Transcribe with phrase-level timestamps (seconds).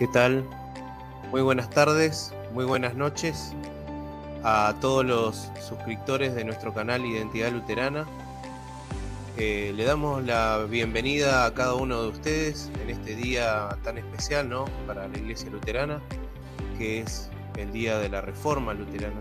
[0.00, 0.46] ¿Qué tal?
[1.30, 3.52] Muy buenas tardes, muy buenas noches
[4.42, 8.06] a todos los suscriptores de nuestro canal Identidad Luterana.
[9.36, 14.48] Eh, le damos la bienvenida a cada uno de ustedes en este día tan especial
[14.48, 14.64] ¿no?
[14.86, 16.00] para la Iglesia Luterana,
[16.78, 19.20] que es el Día de la Reforma Luterana.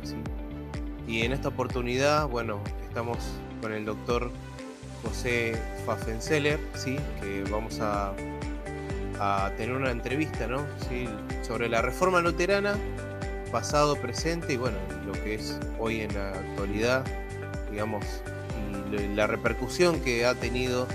[1.10, 3.18] Y en esta oportunidad, bueno, estamos
[3.62, 4.32] con el doctor
[5.04, 6.96] José Pfaffenzeller, ¿sí?
[7.20, 8.14] que vamos a
[9.20, 10.66] a tener una entrevista ¿no?
[11.44, 12.76] sobre la reforma luterana,
[13.52, 17.04] pasado, presente y bueno, lo que es hoy en la actualidad,
[17.70, 18.06] digamos,
[18.92, 20.88] y la repercusión que ha tenido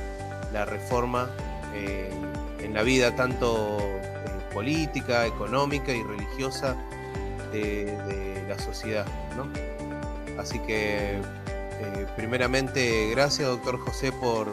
[0.53, 1.31] la reforma
[1.75, 2.11] eh,
[2.61, 4.13] en la vida tanto eh,
[4.53, 6.77] política, económica y religiosa
[7.53, 7.93] de,
[8.49, 9.07] la sociedad.
[9.37, 9.49] ¿no?
[10.39, 14.49] Así que, eh, primeramente, gracias, doctor José, por,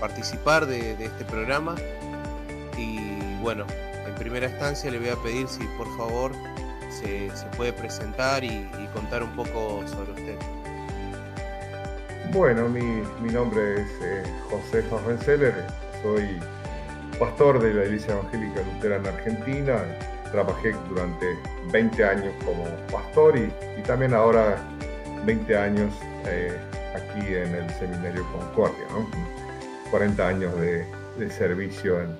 [0.00, 1.74] participar de este programa
[3.40, 3.64] bueno,
[4.06, 6.32] en primera instancia le voy a pedir si por favor
[6.90, 10.36] se, puede presentar y, contar un poco sobre usted.
[12.32, 12.82] Bueno, mi,
[13.32, 15.54] nombre es eh, José Faffenzeller,
[16.02, 16.38] soy
[17.18, 19.78] pastor de la Iglesia Evangélica Luterana Argentina,
[20.30, 21.26] trabajé durante
[21.72, 23.50] 20 años como pastor y,
[23.82, 24.58] también ahora
[25.24, 25.94] 20 años
[26.26, 26.56] eh,
[26.94, 28.86] aquí en el Seminario Concordia,
[29.90, 30.84] 40 años de,
[31.18, 32.16] de servicio en,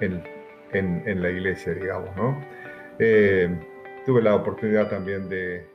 [0.00, 0.31] en,
[0.72, 2.40] la iglesia, digamos, ¿no?
[2.98, 3.48] Eh,
[4.04, 5.66] tuve la oportunidad también de,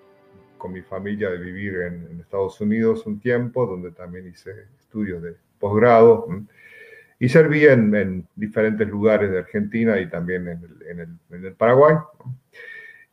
[0.58, 5.36] con mi familia, de vivir en, Estados Unidos un tiempo, donde también hice estudios de
[5.60, 6.28] posgrado
[7.20, 11.96] y serví en, diferentes lugares de Argentina y también en el, Paraguay.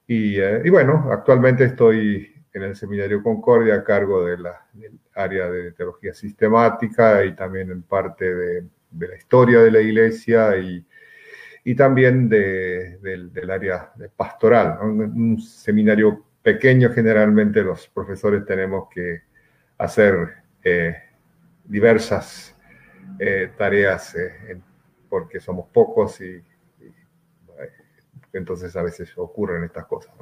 [0.07, 4.99] Y, eh, y, bueno, actualmente estoy en el Seminario Concordia a cargo de la, del
[5.15, 10.57] área de teología sistemática y también en parte de, de la historia de la iglesia
[10.57, 10.85] y
[11.65, 14.79] y también del área pastoral.
[14.83, 19.23] En un seminario pequeño generalmente los profesores tenemos que
[19.79, 20.95] hacer eh,
[21.65, 22.55] diversas
[23.19, 24.61] eh, tareas eh,
[25.09, 26.43] porque somos pocos y,
[28.35, 30.13] entonces a veces ocurren estas cosas.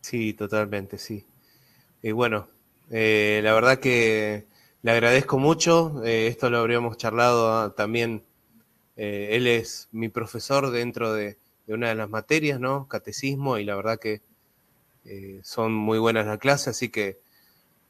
[0.00, 1.26] Sí, totalmente, sí.
[2.00, 2.48] Y bueno,
[2.88, 4.46] la verdad que
[4.80, 6.02] le agradezco mucho.
[6.02, 8.22] esto lo habríamos charlado ah, también
[8.96, 11.36] eh, él es mi profesor dentro de,
[11.66, 12.86] una de las materias, ¿no?
[12.88, 14.20] Catecismo, y la verdad que
[15.04, 17.18] eh, son muy buenas las clases, así que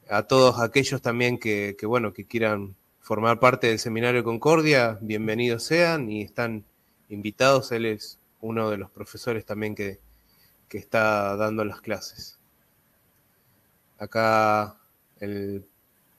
[0.09, 6.09] a todos aquellos también que, bueno, que quieran formar parte del Seminario Concordia, bienvenidos sean
[6.09, 6.63] y están
[7.09, 7.71] invitados.
[7.71, 9.99] Él es uno de los profesores también que,
[10.69, 12.37] que está dando las clases.
[13.97, 14.77] Acá
[15.19, 15.65] el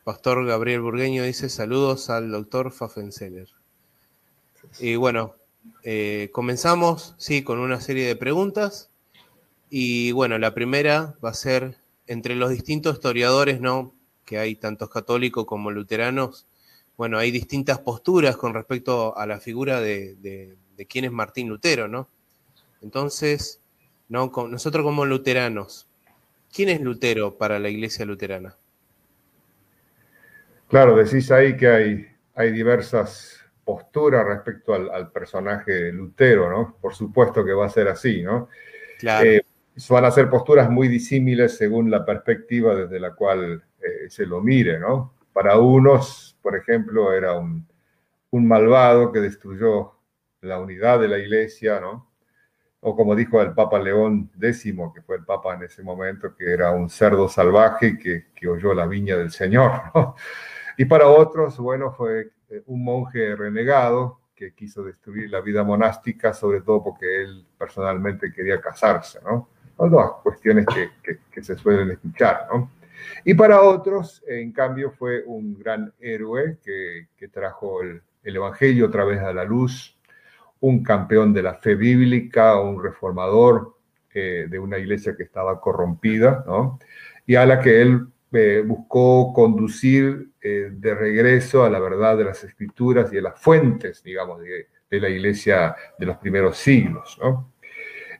[0.04, 3.48] pastor Gabriel Burgueño dice saludos al doctor Pfaffenzeller.
[4.78, 5.34] Y bueno,
[5.82, 8.90] eh, comenzamos, sí, con una serie de preguntas.
[9.70, 11.76] Y bueno, la primera va a ser
[12.06, 13.92] entre los distintos historiadores, ¿no?
[14.24, 16.46] Que hay tantos católicos como luteranos.
[16.96, 20.56] Bueno, hay distintas posturas con respecto a la figura de,
[20.88, 22.08] quién es Martín Lutero, ¿no?
[22.82, 23.60] Entonces,
[24.08, 24.30] ¿no?
[24.48, 25.86] nosotros como luteranos,
[26.52, 28.54] ¿quién es Lutero para la iglesia luterana?
[30.68, 36.76] Claro, decís ahí que hay, hay diversas postura respecto al, personaje de Lutero, ¿no?
[36.80, 38.48] Por supuesto que va a ser así, ¿no?
[38.98, 39.28] Claro.
[39.28, 39.44] Eh,
[39.88, 44.40] van a ser posturas muy disímiles según la perspectiva desde la cual eh, se lo
[44.40, 45.14] mire, ¿no?
[45.32, 47.66] Para unos, por ejemplo, era un,
[48.30, 49.94] un, malvado que destruyó
[50.42, 52.10] la unidad de la iglesia, ¿no?
[52.80, 54.62] O como dijo el Papa León X,
[54.94, 58.74] que fue el Papa en ese momento, que era un cerdo salvaje que, que oyó
[58.74, 60.14] la viña del Señor, ¿no?
[60.76, 62.30] Y para otros, bueno, fue
[62.66, 68.60] un monje renegado que quiso destruir la vida monástica, sobre todo porque él personalmente quería
[68.60, 69.48] casarse, ¿no?
[69.76, 72.70] Son dos cuestiones que, se suelen escuchar, ¿no?
[73.24, 79.04] Y para otros, en cambio, fue un gran héroe que, trajo el, el, Evangelio otra
[79.04, 79.96] vez a la luz,
[80.60, 83.74] un campeón de la fe bíblica, un reformador
[84.16, 86.78] eh, de una iglesia que estaba corrompida, ¿no?
[87.26, 88.06] Y a la que él
[88.36, 93.40] eh, buscó conducir eh, de regreso a la verdad de las escrituras y de las
[93.40, 97.18] fuentes, digamos, de, la iglesia de los primeros siglos.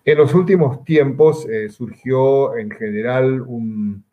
[0.04, 4.04] En los últimos tiempos eh, surgió en general un,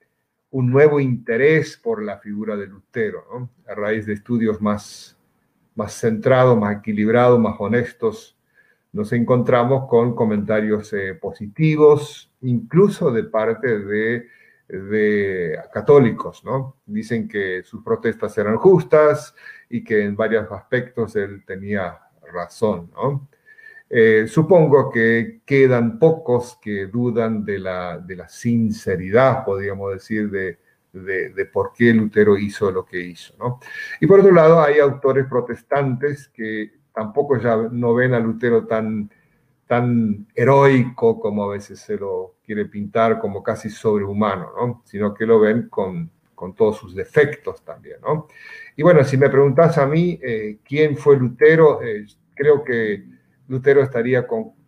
[0.51, 5.17] nuevo interés por la figura de Lutero, a raíz de estudios más,
[5.75, 8.37] más centrados, más equilibrados, más honestos.
[8.91, 14.27] Nos encontramos con comentarios positivos, incluso de parte de
[14.77, 16.77] de católicos, ¿no?
[16.85, 19.35] Dicen que sus protestas eran justas
[19.69, 21.99] y que en varios aspectos él tenía
[22.31, 23.27] razón, ¿no?
[23.93, 30.59] Eh, supongo que quedan pocos que dudan de la, de la sinceridad, podríamos decir, de,
[30.93, 33.33] de, por qué Lutero hizo lo que hizo.
[33.37, 33.59] ¿no?
[33.99, 39.09] Y por otro lado, hay autores protestantes que tampoco ya no ven a Lutero tan,
[39.71, 44.81] tan heroico como a veces se lo quiere pintar, como casi sobrehumano, ¿no?
[44.83, 48.01] sino que lo ven con, con todos sus defectos también.
[48.01, 48.27] ¿no?
[48.75, 53.05] Y bueno, si me preguntas a mí eh, quién fue Lutero, eh, creo que
[53.47, 54.27] Lutero estaría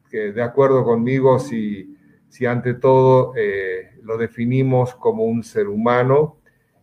[0.10, 1.98] de acuerdo conmigo si,
[2.30, 6.38] si ante todo eh, lo definimos como un ser humano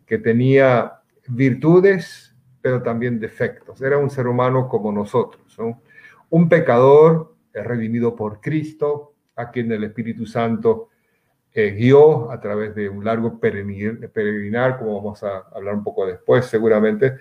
[0.05, 3.81] que tenía virtudes, pero también defectos.
[3.81, 5.56] Era un ser humano como nosotros,
[6.28, 10.88] un pecador redimido por Cristo, a quien el Espíritu Santo
[11.52, 16.47] eh, guió a través de un largo peregrinar, como vamos a hablar un poco después
[16.47, 17.17] seguramente,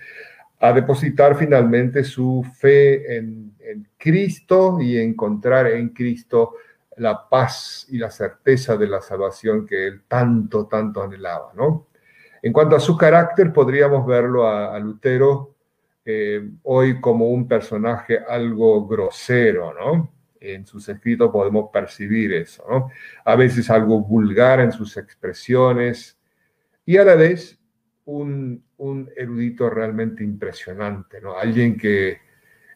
[0.59, 6.55] a depositar finalmente su fe en, en Cristo y encontrar en Cristo
[6.97, 11.87] la paz y la certeza de la salvación que él tanto, tanto anhelaba, ¿no?
[12.41, 15.55] En cuanto a su carácter, podríamos verlo a, Lutero
[16.05, 20.18] eh, hoy como un personaje algo grosero, ¿no?
[20.39, 22.89] En sus escritos podemos percibir eso, ¿no?
[23.25, 26.17] A veces algo vulgar en sus expresiones
[26.85, 27.59] y a la vez
[28.05, 28.63] un,
[29.15, 31.37] erudito realmente impresionante, ¿no?
[31.37, 32.17] Alguien que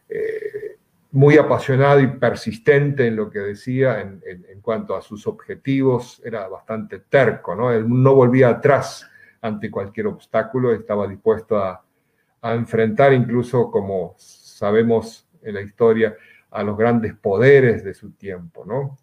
[0.08, 0.76] eh,
[1.14, 6.98] muy apasionado y persistente en lo que decía en, cuanto a sus objetivos, era bastante
[6.98, 7.70] terco, ¿no?
[7.70, 9.08] Él no volvía atrás
[9.40, 11.80] ante cualquier obstáculo, estaba dispuesto a,
[12.42, 16.14] enfrentar incluso, como sabemos en la historia,
[16.54, 18.96] a los grandes poderes de su tiempo, ¿no?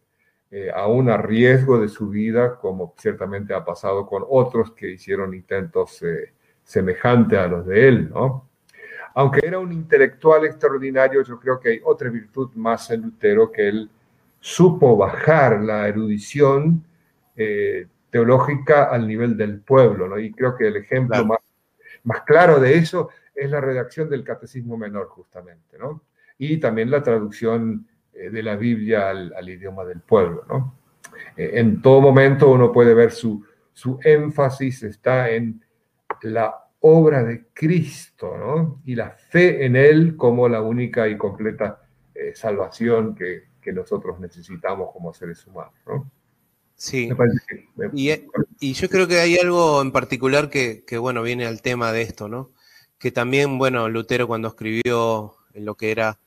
[0.50, 5.34] Eh, aún a riesgo de su vida, como ciertamente ha pasado con otros que hicieron
[5.34, 6.34] intentos eh,
[6.64, 8.50] semejantes a los de él, ¿no?
[9.14, 13.68] Aunque era un intelectual extraordinario, yo creo que hay otra virtud más en Lutero que
[13.68, 13.90] él
[14.40, 16.86] supo bajar la erudición
[17.36, 20.18] eh, teológica al nivel del pueblo, ¿no?
[20.18, 21.40] Y creo que el ejemplo más,
[22.04, 26.02] más claro de eso es la redacción del Catecismo Menor, justamente, ¿no?
[26.44, 30.76] Y también la traducción eh, de la Biblia al, idioma del pueblo, ¿no?
[31.38, 35.64] Eh, en todo momento uno puede ver su, su énfasis está en
[36.24, 38.82] la obra de Cristo, ¿no?
[38.86, 41.84] Y la fe en Él como la única y completa
[42.16, 46.10] eh, salvación que, nosotros necesitamos como seres humanos, ¿no?
[46.74, 47.12] Sí.
[47.94, 52.28] y, yo creo que hay algo en particular que, bueno, viene al tema de esto,
[52.28, 52.50] ¿no?
[52.98, 56.18] Que también, bueno, Lutero cuando escribió lo que era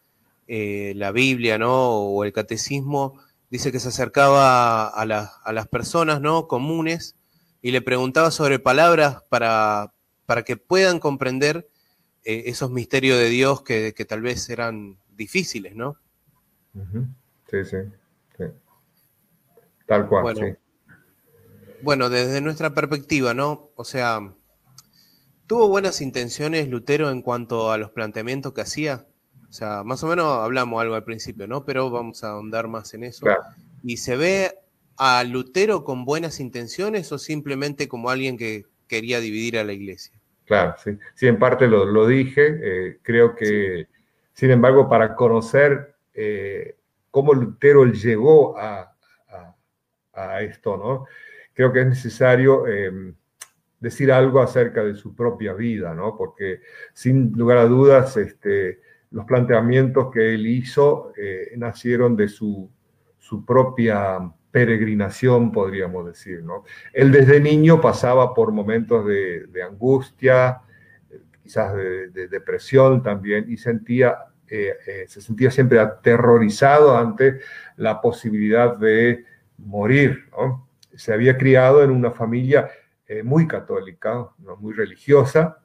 [0.48, 1.90] eh, la Biblia, ¿no?
[1.90, 3.20] O el catecismo,
[3.50, 6.48] dice que se acercaba a, a las personas, ¿no?
[6.48, 7.16] Comunes
[7.64, 9.94] y le preguntaba sobre palabras para,
[10.26, 11.66] para que puedan comprender
[12.22, 15.96] eh, esos misterios de Dios que, tal vez eran difíciles, ¿no?
[17.50, 17.76] sí, sí,
[19.86, 20.54] Tal cual, bueno, sí.
[21.80, 23.70] Bueno, desde nuestra perspectiva, ¿no?
[23.76, 24.20] O sea,
[25.46, 29.06] ¿tuvo buenas intenciones Lutero en cuanto a los planteamientos que hacía?
[29.54, 31.64] O sea, más o menos hablamos algo al principio, ¿no?
[31.64, 33.24] Pero vamos a ahondar más en eso.
[33.84, 34.50] ¿Y se ve
[34.96, 40.12] a Lutero con buenas intenciones o simplemente como alguien que quería dividir a la iglesia.
[40.44, 42.58] Claro, sí, sí en parte lo, dije.
[42.62, 43.86] Eh, creo que,
[44.32, 46.74] sin embargo, para conocer eh,
[47.12, 48.90] cómo Lutero llegó a,
[50.40, 51.06] esto, ¿no?
[51.52, 53.14] Creo que es necesario em,
[53.78, 56.16] decir algo acerca de su propia vida, ¿no?
[56.16, 58.80] Porque sin lugar a dudas, este,
[59.14, 62.68] los planteamientos que él hizo eh, nacieron de su,
[63.16, 64.18] su propia
[64.50, 66.42] peregrinación, podríamos decir.
[66.42, 66.64] ¿no?
[66.92, 70.62] Él desde niño pasaba por momentos de, angustia,
[71.44, 74.16] quizás de, depresión también, y sentía,
[74.48, 77.38] eh, eh, se sentía siempre aterrorizado ante
[77.76, 79.24] la posibilidad de
[79.58, 80.24] morir.
[80.96, 82.68] Se había criado en una familia
[83.22, 85.63] muy católica, muy religiosa,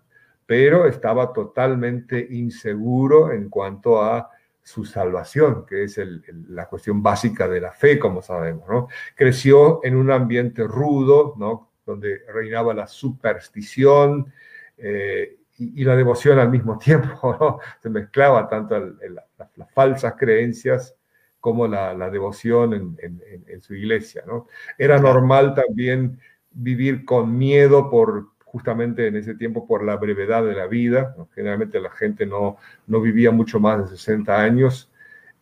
[0.49, 4.31] pero estaba totalmente inseguro en cuanto a
[4.63, 6.01] su salvación, que es
[6.47, 8.67] la cuestión básica de la fe, como sabemos.
[8.67, 8.87] ¿no?
[9.13, 11.69] Creció en un ambiente rudo, ¿no?
[11.85, 14.33] donde reinaba la superstición
[14.75, 17.37] eh, y, la devoción al mismo tiempo.
[17.39, 17.59] ¿no?
[17.83, 20.95] Se mezclaba tanto las falsas creencias
[21.39, 24.23] como la, devoción en, su iglesia.
[24.25, 24.47] ¿no?
[24.79, 30.55] Era normal también vivir con miedo por justamente en ese tiempo por la brevedad de
[30.55, 31.15] la vida.
[31.35, 34.91] Generalmente la gente no, no vivía mucho más de 60 años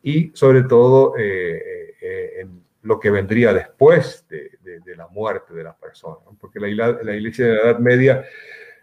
[0.04, 4.52] y sobre todo eh, eh, en lo que vendría después de,
[4.96, 8.26] la muerte de la persona, porque la, la, iglesia de la Edad Media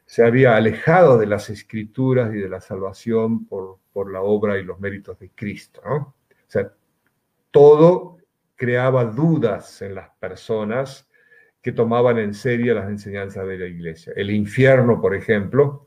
[0.07, 4.63] se había alejado de las escrituras y de la salvación por, por la obra y
[4.63, 5.81] los méritos de Cristo.
[5.85, 5.97] ¿no?
[5.97, 6.15] O
[6.47, 6.71] sea,
[7.51, 8.19] todo
[8.55, 11.09] creaba dudas en las personas
[11.65, 14.13] que tomaban en serio las enseñanzas de la iglesia.
[14.17, 15.87] El infierno, por ejemplo,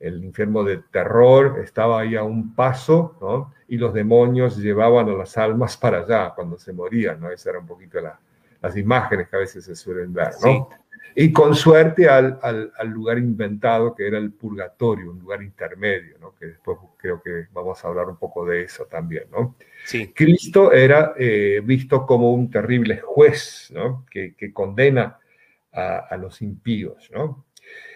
[0.00, 3.52] el infierno de terror estaba ahí a un paso, ¿no?
[3.68, 7.30] Y los demonios llevaban a las almas para allá cuando se morían, ¿no?
[7.30, 7.98] Esas eran un poquito
[8.62, 10.70] las imágenes que a veces se suelen ver, ¿no?
[11.14, 16.34] Y con suerte al, al, lugar inventado que era el purgatorio, un lugar intermedio, ¿no?
[16.34, 19.56] Que después creo que vamos a hablar un poco de eso también, ¿no?
[19.84, 20.12] Sí.
[20.14, 24.06] Cristo era eh, visto como un terrible juez, ¿no?
[24.10, 25.18] Que, que condena
[25.72, 27.46] a, a los impíos, ¿no?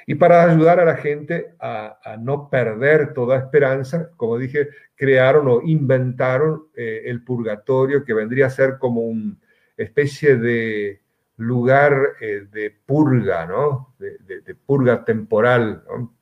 [0.07, 5.63] Y para ayudar a la gente a, no perder toda esperanza, como dije, crearon o
[5.63, 9.37] inventaron eh, el purgatorio, que vendría a ser como una
[9.77, 11.01] especie de
[11.37, 13.95] lugar eh, de purga, ¿no?
[13.99, 16.15] De, purga temporal, ¿no?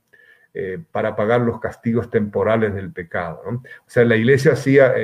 [0.53, 3.41] Eh, para pagar los castigos temporales del pecado.
[3.47, 3.59] ¿no?
[3.59, 4.95] O sea, la iglesia hacía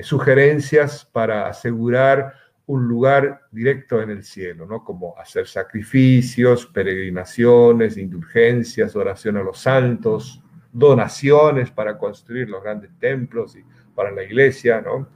[0.00, 2.32] sugerencias para asegurar
[2.68, 4.84] un lugar directo en el cielo, ¿no?
[4.84, 13.56] Como hacer sacrificios, peregrinaciones, indulgencias, oración a los santos, donaciones para construir los grandes templos
[13.56, 15.08] y para la iglesia, ¿no?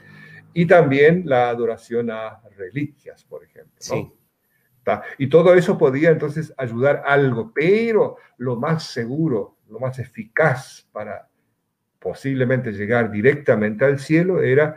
[0.55, 4.13] Y también la adoración a reliquias, por ejemplo, Sí.
[5.19, 11.29] Y todo eso podía entonces ayudar algo, pero lo más seguro, lo más eficaz para
[11.99, 14.77] posiblemente llegar directamente al cielo era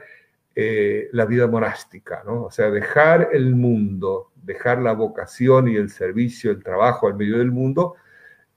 [0.56, 2.44] eh, la vida monástica, ¿no?
[2.44, 7.40] O sea, dejar el mundo, dejar la vocación y el servicio, el trabajo al medio
[7.40, 7.96] del mundo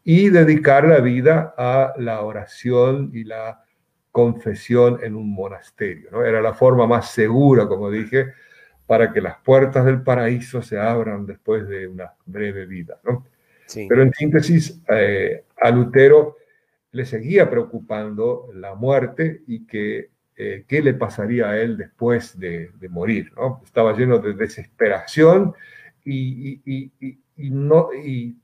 [0.05, 3.65] y dedicar la vida a la oración y la
[4.11, 6.25] confesión en un monasterio, ¿no?
[6.25, 8.33] Era la forma más segura, como dije,
[8.87, 13.27] para que las puertas del paraíso se abran después de una breve vida, ¿no?
[13.89, 16.37] Pero en síntesis, eh, a Lutero
[16.93, 22.71] le seguía preocupando la muerte y que eh, qué le pasaría a él después de,
[22.89, 23.33] morir.
[23.37, 23.61] ¿no?
[23.65, 25.53] Estaba lleno de desesperación
[26.05, 26.61] y,
[27.37, 28.37] no, y,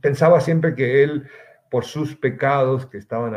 [0.00, 1.26] pensaba siempre que él,
[1.70, 3.34] por sus pecados que estaban,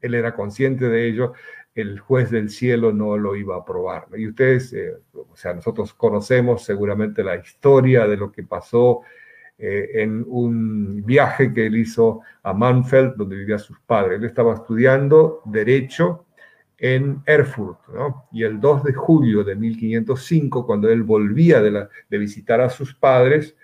[0.00, 1.32] él era consciente de ello,
[1.74, 4.06] el juez del cielo no lo iba a aprobar.
[4.16, 9.02] Y ustedes, eh, o sea, nosotros conocemos seguramente la historia de lo que pasó
[9.58, 14.18] eh, en un viaje que él hizo a Manfeld, donde vivían sus padres.
[14.18, 16.26] Él estaba estudiando derecho
[16.78, 18.28] en Erfurt, ¿no?
[18.32, 23.56] Y el 2 de julio de 1505, cuando él volvía de visitar a sus padres,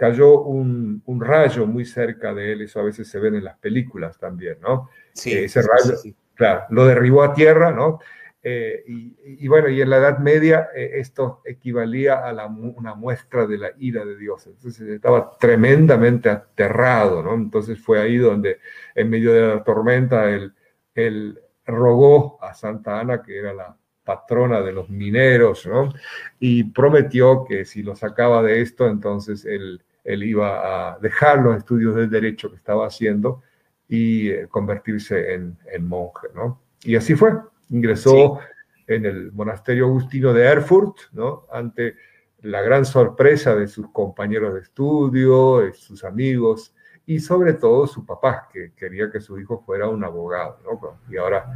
[0.00, 3.58] cayó un, un, rayo muy cerca de él, eso a veces se ve en las
[3.58, 4.88] películas también, ¿no?
[5.12, 5.94] Sí, eh, ese rayo,
[6.34, 7.98] claro, lo derribó a tierra, ¿no?
[8.42, 9.14] Eh, y,
[9.44, 13.58] y, bueno, y en la Edad Media eh, esto equivalía a la, una muestra de
[13.58, 14.46] la ira de Dios.
[14.46, 17.34] Entonces estaba tremendamente aterrado, ¿no?
[17.34, 18.58] Entonces fue ahí donde,
[18.94, 20.54] en medio de la tormenta, el,
[20.94, 25.92] el, rogó a Santa Ana, que era la patrona de los mineros, ¿no?
[26.38, 31.56] Y prometió que si lo sacaba de esto, entonces él, él iba a dejar los
[31.56, 33.42] estudios de derecho que estaba haciendo
[33.88, 36.60] y eh, convertirse en, monje, ¿no?
[36.82, 37.32] Y así fue.
[37.70, 38.38] Ingresó
[38.86, 41.46] en el monasterio agustino de Erfurt, ¿no?
[41.52, 41.96] Ante
[42.42, 46.74] la gran sorpresa de sus compañeros de estudio, de sus amigos,
[47.06, 50.98] y sobre todo su papá, que quería que su hijo fuera un abogado, ¿no?
[51.12, 51.46] Y ahora,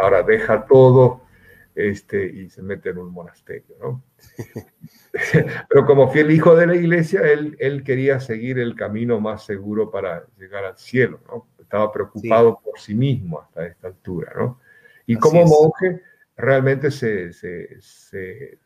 [0.00, 1.27] ahora deja todo
[1.78, 4.02] este, y se mete en un monasterio, ¿no?
[5.68, 9.88] Pero como fiel hijo de la iglesia, él, él quería seguir el camino más seguro
[9.88, 11.46] para llegar al cielo, ¿no?
[11.60, 14.58] Estaba preocupado por sí mismo hasta esta altura, ¿no?
[15.06, 16.02] Y como monje,
[16.36, 18.58] realmente se, se, se,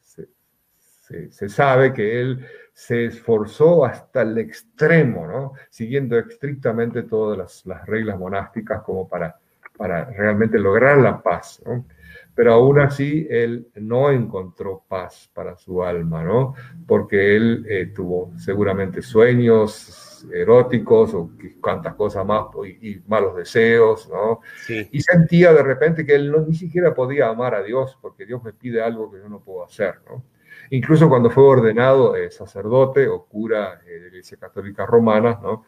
[1.30, 5.52] se, sabe que él se esforzó hasta el extremo, ¿no?
[5.68, 9.38] siguiendo estrictamente todas las, reglas monásticas como para,
[9.76, 11.62] para realmente lograr la paz.
[11.66, 11.84] ¿no?
[12.34, 16.54] Pero aún así él no encontró paz para su alma, ¿no?
[16.86, 22.46] porque él eh, tuvo seguramente sueños eróticos o cuantas cosas más
[22.80, 24.40] y, malos deseos, ¿no?
[24.68, 28.42] Y sentía de repente que él no, ni siquiera podía amar a Dios porque Dios
[28.44, 30.24] me pide algo que yo no puedo hacer, ¿no?
[30.70, 35.64] Incluso cuando fue ordenado eh, sacerdote o cura eh, de la Iglesia Católica Romana, ¿no?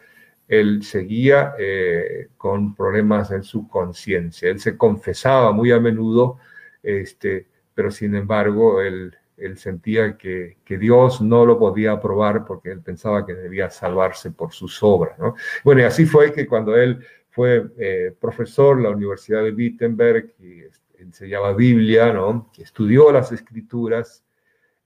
[0.49, 4.51] él seguía eh, con problemas en su conciencia.
[4.51, 6.39] Él se confesaba muy a menudo,
[6.85, 9.17] este, pero sin embargo él,
[9.57, 14.81] sentía que, Dios no lo podía aprobar porque él pensaba que debía salvarse por sus
[14.83, 15.19] obras.
[15.19, 15.35] ¿no?
[15.65, 20.63] Bueno, y así fue que cuando él fue profesor en la Universidad de Wittenberg y
[21.01, 22.15] enseñaba Biblia,
[22.59, 24.25] estudió las escrituras,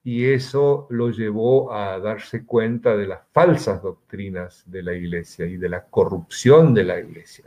[0.09, 5.59] y eso lo llevó a darse cuenta de las falsas doctrinas de la iglesia y
[5.59, 7.45] de la corrupción de la iglesia.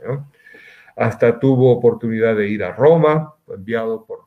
[0.94, 4.21] Hasta tuvo oportunidad de ir a Roma, enviado por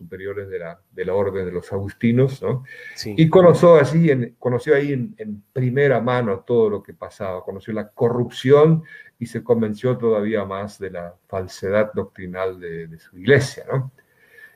[0.00, 2.64] superiores de la, de la orden de los agustinos, ¿no?
[3.04, 7.90] Y conoció, así en, conoció ahí en, primera mano todo lo que pasaba, conoció la
[7.90, 8.82] corrupción
[9.18, 13.92] y se convenció todavía más de la falsedad doctrinal de, su iglesia, ¿no?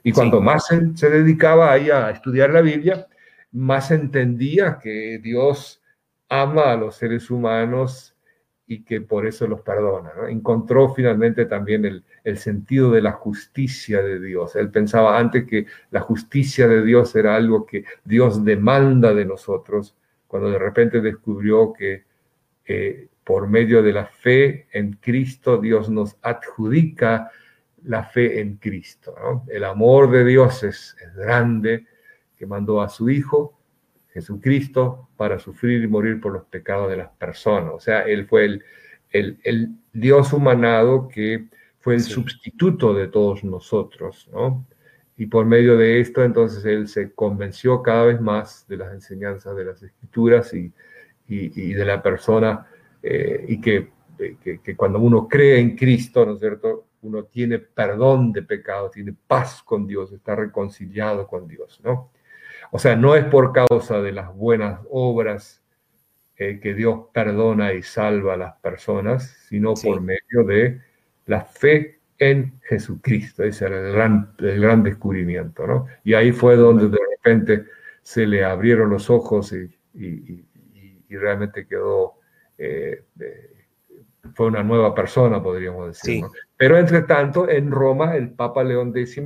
[0.02, 3.06] Y cuando más se, se, dedicaba ahí a estudiar la Biblia,
[3.52, 5.82] más entendía que Dios
[6.28, 8.13] ama a los seres humanos
[8.66, 10.12] y que por eso los perdona.
[10.28, 14.56] Encontró finalmente también el, el, sentido de la justicia de Dios.
[14.56, 19.97] Él pensaba antes que la justicia de Dios era algo que Dios demanda de nosotros,
[20.26, 22.04] cuando de repente descubrió que
[22.66, 27.30] eh, por medio de la fe en Cristo Dios nos adjudica
[27.85, 29.44] la fe en Cristo.
[29.49, 31.87] El amor de Dios es, es grande,
[32.37, 33.59] que mandó a su Hijo
[34.14, 37.73] Jesucristo para sufrir y morir por los pecados de las personas.
[37.75, 38.64] O sea, Él fue el,
[39.11, 41.47] el, Dios humanado que
[41.80, 44.64] fue el sustituto de todos nosotros, ¿no?
[45.16, 49.56] Y por medio de esto, entonces, Él se convenció cada vez más de las enseñanzas
[49.56, 50.73] de las Escrituras y,
[51.28, 52.66] y, de la persona,
[53.02, 53.90] eh, y que,
[54.42, 58.92] que, que cuando uno cree en Cristo, ¿no es cierto?, uno tiene perdón de pecados,
[58.92, 62.11] tiene paz con Dios, está reconciliado con Dios, ¿no?
[62.70, 65.62] O sea, no es por causa de las buenas obras
[66.37, 70.81] eh, que Dios perdona y salva a las personas, sino por medio de
[71.27, 73.44] la fe en Jesucristo.
[73.44, 75.87] Ese era el gran, el gran descubrimiento, ¿no?
[76.03, 77.64] Y ahí fue donde de repente
[78.03, 80.44] se le abrieron los ojos y,
[81.09, 82.14] realmente quedó,
[82.59, 83.05] eh,
[84.35, 86.24] fue una nueva persona, podríamos decir.
[86.57, 89.22] Pero entre tanto, en Roma, el Papa León X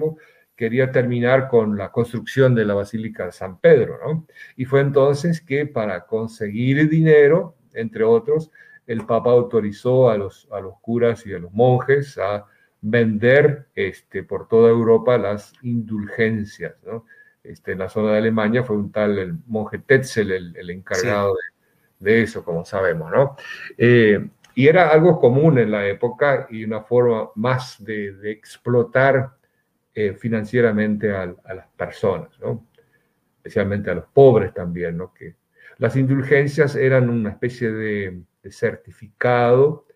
[0.58, 4.26] quería terminar con la construcción de la Basílica de San Pedro, ¿no?
[4.56, 8.50] Y fue entonces que para conseguir dinero, entre otros,
[8.84, 12.44] el Papa autorizó a los, a los curas y a los monjes a
[12.80, 17.06] vender este, por toda Europa las indulgencias, ¿no?
[17.44, 21.36] Este, en la zona de Alemania fue un tal el monje Tetzel el, encargado
[22.00, 23.36] de, eso, como sabemos, ¿no?
[23.76, 29.37] Eh, y era algo común en la época y una forma más de, de explotar
[30.00, 32.28] eh, financieramente a, las personas,
[33.38, 35.12] especialmente a los pobres también, ¿no?
[35.12, 35.34] que
[35.78, 39.86] las indulgencias eran una especie de, certificado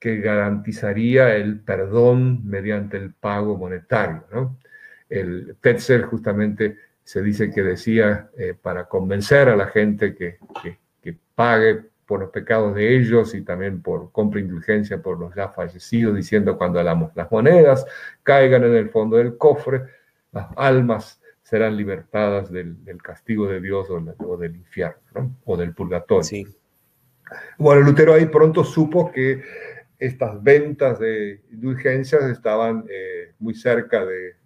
[0.00, 4.58] que garantizaría el perdón mediante el pago monetario.
[5.08, 10.38] El Tetzel justamente se dice que decía eh, para convencer a la gente que
[11.36, 16.16] pague por los pecados de ellos y también por compra indulgencia por los ya fallecidos,
[16.16, 17.84] diciendo cuando hablamos las monedas
[18.22, 19.82] caigan en el fondo del cofre,
[20.32, 26.22] las almas serán libertadas del, castigo de Dios o, del infierno, o del purgatorio.
[26.22, 26.46] Sí.
[27.58, 29.42] Bueno, Lutero ahí pronto supo que
[29.98, 34.36] estas ventas de indulgencias estaban eh, muy cerca de,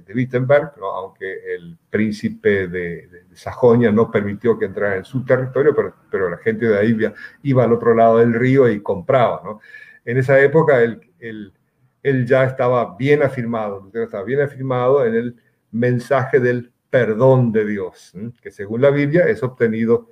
[0.00, 5.94] de, Wittenberg, aunque el príncipe de, Sajonia no permitió que entrara en su territorio, pero,
[6.10, 6.96] pero la gente de ahí
[7.42, 9.42] iba al otro lado del río y compraba.
[9.44, 9.60] ¿no?
[10.04, 11.00] En esa época él,
[12.02, 15.36] él, ya estaba bien afirmado, estaba bien afirmado en el
[15.72, 20.08] mensaje del perdón de Dios, que según la Biblia es obtenido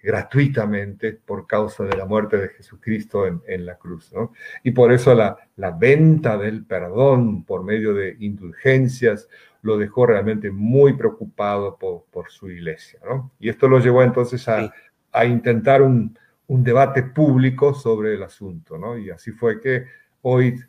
[0.00, 4.12] gratuitamente por causa de la muerte de Jesucristo en, la cruz.
[4.12, 4.32] ¿no?
[4.62, 9.28] Y por eso la, la, venta del perdón por medio de indulgencias
[9.62, 13.00] lo dejó realmente muy preocupado por, por su iglesia.
[13.04, 13.32] ¿no?
[13.40, 14.72] Y esto lo llevó entonces a,
[15.12, 18.78] a intentar un, un, debate público sobre el asunto.
[18.78, 18.96] ¿no?
[18.96, 19.86] Y así fue que
[20.22, 20.60] hoy,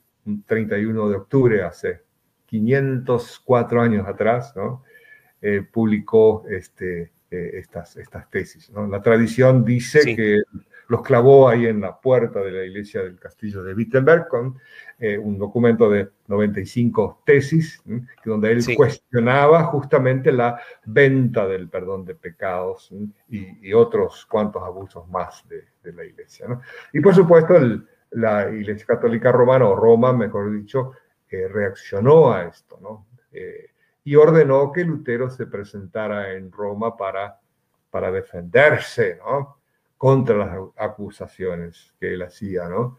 [0.47, 2.01] 31 de octubre, hace
[2.47, 4.83] 504 años atrás, ¿no?
[5.41, 8.71] Eh, publicó este, eh, estas, estas tesis.
[8.89, 10.41] La tradición dice que
[10.87, 14.57] los clavó ahí en la puerta de la iglesia del castillo de Wittenberg con
[14.97, 17.83] eh, un documento de 95 tesis,
[18.25, 22.91] donde él cuestionaba justamente la venta del perdón de pecados
[23.29, 26.47] y, otros cuantos abusos más de, la iglesia.
[26.91, 27.53] Y por supuesto,
[28.09, 30.93] la iglesia católica romana, o Roma, mejor dicho,
[31.29, 32.79] eh, reaccionó a esto.
[32.81, 33.05] ¿no?
[34.03, 37.39] Y ordenó que Lutero se presentara en Roma para,
[37.89, 39.19] para defenderse
[39.97, 42.67] contra las acusaciones que él hacía.
[42.67, 42.97] ¿no?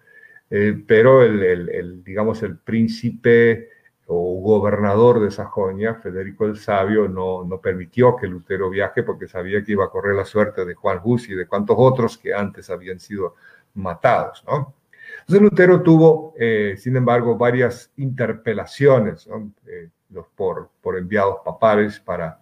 [0.50, 3.68] Eh, pero el, el, digamos, el príncipe
[4.12, 9.62] o gobernador de Sajonia, Federico el Sabio, no, no permitió que Lutero viaje porque sabía
[9.62, 12.68] que iba a correr la suerte de Juan Hus y de cuantos otros que antes
[12.70, 13.36] habían sido
[13.74, 14.44] matados.
[14.48, 14.74] ¿no?
[15.20, 19.28] Entonces Lutero tuvo, eh, sin embargo, varias interpelaciones.
[19.28, 19.52] ¿no?
[19.68, 19.88] Eh,
[20.36, 22.40] por, por enviados papales para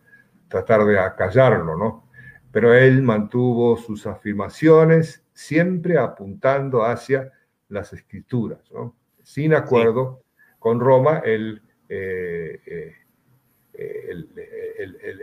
[0.48, 2.08] tratar de acallarlo, ¿no?
[2.50, 7.30] Pero él mantuvo sus afirmaciones siempre apuntando hacia
[7.68, 8.96] las escrituras, ¿no?
[9.22, 10.22] Sin acuerdo
[10.58, 12.94] con Roma, él eh, eh,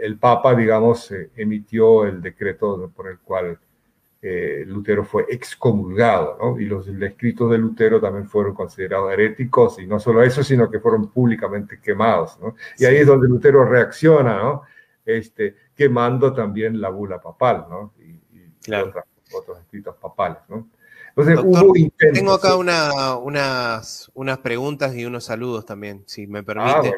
[0.02, 3.60] el, Papa, digamos, emitió el decreto por el cual
[4.66, 6.60] Lutero fue excomulgado, ¿no?
[6.60, 10.80] Y los escritos de Lutero también fueron considerados heréticos, y no solo eso, sino que
[10.80, 12.56] fueron públicamente quemados, ¿no?
[12.80, 14.64] Y ahí es donde Lutero reacciona, ¿no?
[15.06, 17.94] Este, quemando también la bula papal, ¿no?
[18.00, 18.20] Y,
[19.32, 20.70] otros escritos papales, ¿no?
[21.10, 26.96] Entonces, hubo Tengo acá unas, unas preguntas y unos saludos también, si me ah, permite.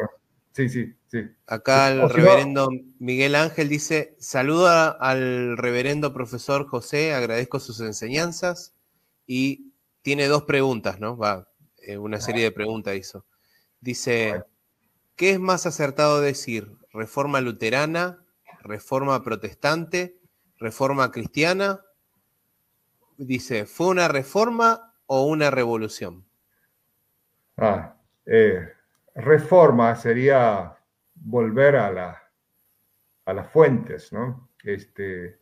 [0.58, 1.20] Sí, sí, sí.
[1.46, 8.74] Acá el reverendo Miguel Ángel dice, saluda al reverendo profesor José, agradezco sus enseñanzas
[9.28, 11.16] y tiene dos preguntas, ¿no?
[11.16, 13.24] Va, eh, una serie de preguntas hizo.
[13.82, 14.46] Dice,
[15.16, 16.72] ¿qué es más acertado decir?
[16.92, 18.26] ¿Reforma luterana,
[18.64, 20.18] reforma protestante,
[20.58, 21.82] reforma cristiana
[23.18, 26.26] dice, ¿fue una reforma o una revolución?
[27.58, 28.70] Ah, eh,
[29.18, 30.76] reforma sería
[31.16, 32.24] volver a, la,
[33.26, 34.50] a las fuentes, ¿no?
[34.64, 35.40] Este,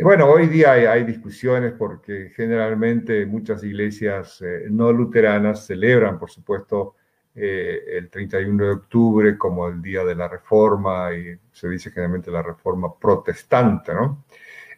[0.00, 6.96] bueno, hoy día hay, discusiones porque generalmente muchas iglesias eh, no luteranas celebran, por supuesto,
[7.34, 12.30] eh, el 31 de octubre como el día de la reforma y se dice generalmente
[12.30, 14.24] la reforma protestante, ¿no?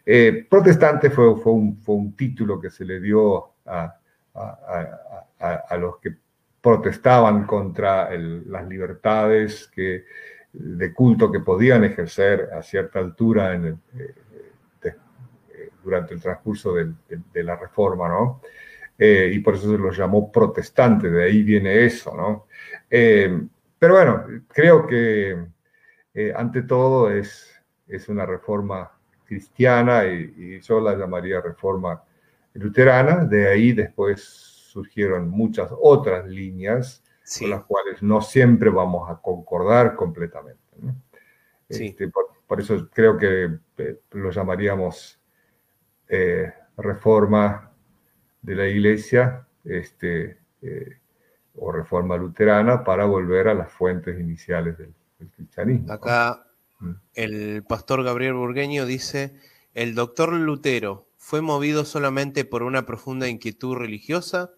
[0.04, 3.96] Eh, protestante fue, fue, un, título que se le dio a,
[5.78, 6.16] los que
[6.60, 9.70] protestaban contra las libertades
[10.52, 14.14] de culto que podían ejercer a cierta altura en eh,
[14.82, 18.40] eh, durante el transcurso de, la reforma, ¿no?
[18.98, 22.46] y por eso se los llamó protestante, de ahí viene eso, ¿no?
[22.90, 25.38] pero bueno, creo que
[26.36, 27.50] ante todo es,
[27.88, 28.90] es una reforma
[29.30, 32.02] cristiana y, yo la llamaría reforma
[32.54, 33.24] luterana.
[33.24, 37.02] De ahí después surgieron muchas otras líneas
[37.38, 40.60] con las cuales no siempre vamos a concordar completamente.
[41.68, 45.20] Este, por, eso creo que eh, lo llamaríamos
[46.08, 47.70] eh, reforma
[48.42, 50.98] de la iglesia este, eh,
[51.54, 55.92] o reforma luterana para volver a las fuentes iniciales del, del cristianismo.
[55.92, 56.44] Acá
[57.14, 59.36] el pastor Gabriel Burgueño dice,
[59.74, 64.50] el doctor Lutero fue movido solamente por una profunda inquietud religiosa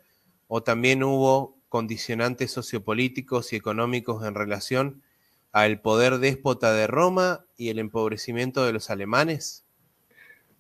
[0.55, 5.03] o también hubo condicionantes sociopolíticos y económicos en relación
[5.51, 9.65] al poder déspota de Roma y el empobrecimiento de los alemanes?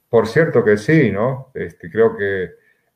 [0.09, 1.50] Por cierto que sí, ¿no?
[1.52, 2.44] Este, creo que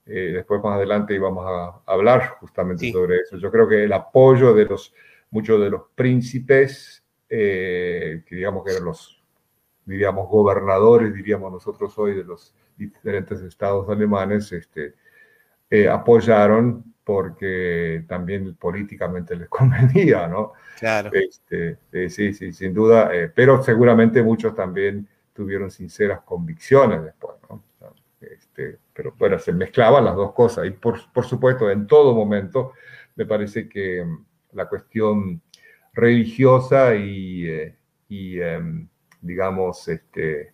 [0.07, 3.37] eh, después más adelante íbamos a hablar justamente sobre eso.
[3.37, 4.95] Yo creo que el apoyo de los,
[5.31, 9.23] muchos de los príncipes eh, que digamos que eran los,
[9.85, 14.95] diríamos, gobernadores, diríamos nosotros hoy, de los diferentes estados alemanes, este,
[15.71, 20.53] eh, apoyaron porque también políticamente les convenía, ¿no?
[20.79, 21.11] Claro.
[21.13, 27.63] Este, eh, sí, sí, sin duda, pero seguramente muchos también tuvieron sinceras convicciones después, ¿no?
[28.21, 32.73] Este, pero bueno, se mezclaban las dos cosas y por, por supuesto en todo momento
[33.15, 35.43] me parece que mm, la cuestión
[35.93, 37.77] religiosa y, eh,
[38.09, 38.89] em,
[39.21, 40.53] digamos, este,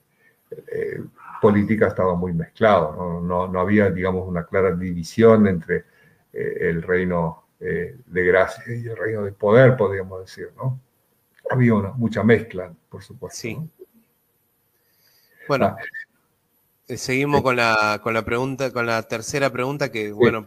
[0.51, 1.01] eh,
[1.43, 3.21] política estaba muy mezclado.
[3.21, 3.49] ¿no?
[3.49, 5.85] No, había, digamos, una clara división entre
[6.33, 10.81] eh, el reino de gracia y el reino de poder, podríamos decir, ¿no?
[11.49, 13.39] Había una, mucha mezcla, por supuesto.
[13.39, 13.57] Sí.
[15.47, 15.77] Bueno, ah,
[16.89, 20.45] eh, seguimos con la, con la pregunta, con la tercera pregunta que, bueno.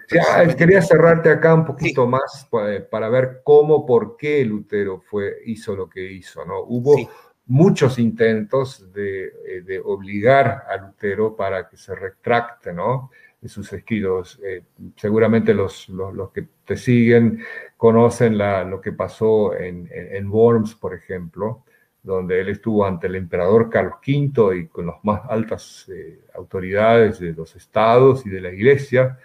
[0.57, 5.89] quería cerrarte acá un poquito más para, ver cómo, por qué Lutero fue, hizo lo
[5.89, 6.59] que hizo, ¿no?
[6.61, 7.09] Hubo
[7.47, 13.11] muchos intentos de, de, obligar a Lutero para que se retracte, ¿no?
[13.39, 14.39] De sus escritos.
[14.43, 14.63] Eh,
[14.95, 17.43] seguramente los, los, que te siguen
[17.77, 21.63] conocen lo que pasó en, Worms, por ejemplo,
[22.01, 27.19] donde él estuvo ante el emperador Carlos V y con las más altas eh, autoridades
[27.19, 29.19] de los estados y de la iglesia,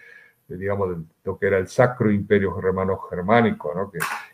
[0.49, 3.91] digamos, lo que era el Sacro Imperio Romano Germánico, ¿no?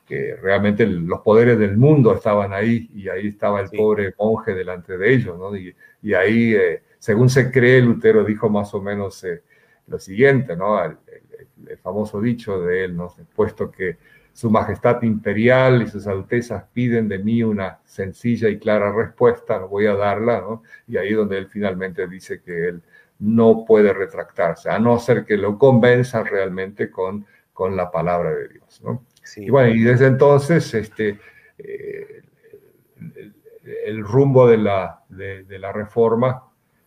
[0.07, 4.97] Que, realmente los poderes del mundo estaban ahí y ahí estaba el pobre monje delante
[4.97, 5.39] de ellos.
[5.39, 5.57] ¿no?
[5.57, 9.43] Y, y ahí, eh, según se cree, Lutero dijo más o menos eh,
[9.89, 10.83] lo siguiente, ¿no?
[10.85, 10.97] El,
[11.69, 13.15] el, famoso dicho de él, ¿no?
[13.35, 13.99] puesto que
[14.33, 19.87] su Majestad Imperial y sus Altezas piden de mí una sencilla y clara respuesta, voy
[19.87, 20.63] a darla, ¿no?
[20.87, 22.83] Y ahí donde él finalmente dice que él
[23.19, 28.49] no puede retractarse, a no ser que lo convenza realmente con, con la palabra de
[28.49, 29.03] Dios, ¿no?
[29.37, 31.19] Y bueno, y desde entonces, este,
[31.59, 32.23] eh,
[33.85, 36.45] el, rumbo de la, de, la reforma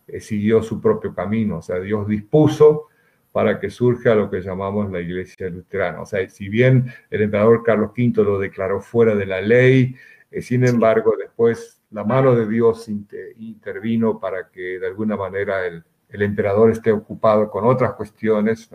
[0.08, 2.88] eh, siguió su propio camino, o sea, Dios dispuso
[3.32, 6.02] para que surja lo que llamamos la iglesia luterana.
[6.02, 9.96] O sea, si bien el emperador Carlos V lo declaró fuera de la ley,
[10.42, 16.24] sin embargo, después la mano de Dios intervino para que de alguna manera el, el
[16.24, 18.70] emperador esté ocupado con otras cuestiones,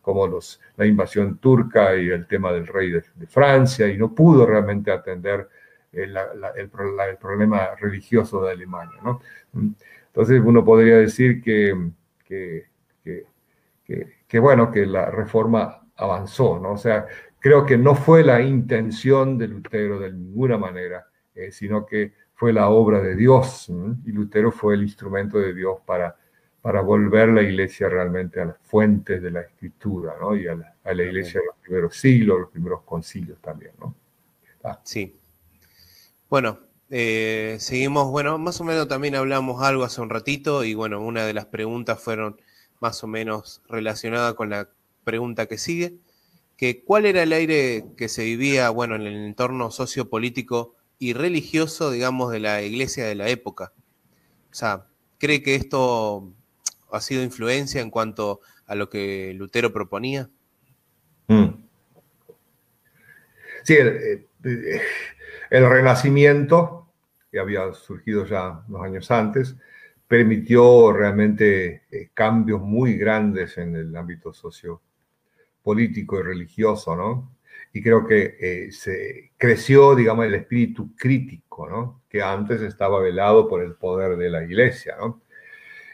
[0.00, 0.38] como
[0.76, 5.48] la invasión turca y el tema del rey de, Francia, y no pudo realmente atender
[5.92, 6.16] el,
[6.56, 6.68] el,
[7.18, 9.00] problema religioso de Alemania.
[9.52, 11.76] Entonces uno podría decir que,
[14.38, 16.52] bueno, que la reforma avanzó.
[16.52, 17.06] O sea,
[17.40, 22.52] creo que no fue la intención de Lutero de ninguna manera, eh, sino que fue
[22.52, 23.72] la obra de Dios,
[24.04, 26.14] y Lutero fue el instrumento de Dios para
[26.66, 30.34] para volver la iglesia realmente a las fuentes de la escritura, ¿no?
[30.34, 33.94] Y a la, iglesia de los primeros siglos, los primeros concilios también, ¿no?
[34.64, 34.80] Ah.
[34.82, 35.14] Sí.
[36.28, 36.58] Bueno,
[36.90, 41.24] eh, seguimos, bueno, más o menos también hablamos algo hace un ratito y bueno, una
[41.24, 42.40] de las preguntas fueron
[42.80, 44.68] más o menos relacionada con la
[45.04, 45.98] pregunta que sigue,
[46.56, 51.92] que cuál era el aire que se vivía, bueno, en el entorno sociopolítico y religioso,
[51.92, 53.72] digamos, de la iglesia de la época.
[54.50, 56.32] O sea, ¿cree que esto
[56.90, 60.28] ha sido influencia en cuanto a lo que Lutero proponía?
[61.28, 61.66] Mm.
[63.62, 64.26] Sí, el,
[65.50, 66.92] Renacimiento,
[67.30, 69.56] que había surgido ya unos años antes,
[70.06, 77.36] permitió realmente eh, cambios muy grandes en el ámbito sociopolítico y religioso, ¿no?
[77.72, 82.02] Y creo que eh, se creció, digamos, el espíritu crítico, ¿no?
[82.08, 85.22] Que antes estaba velado por el poder de la iglesia, ¿no?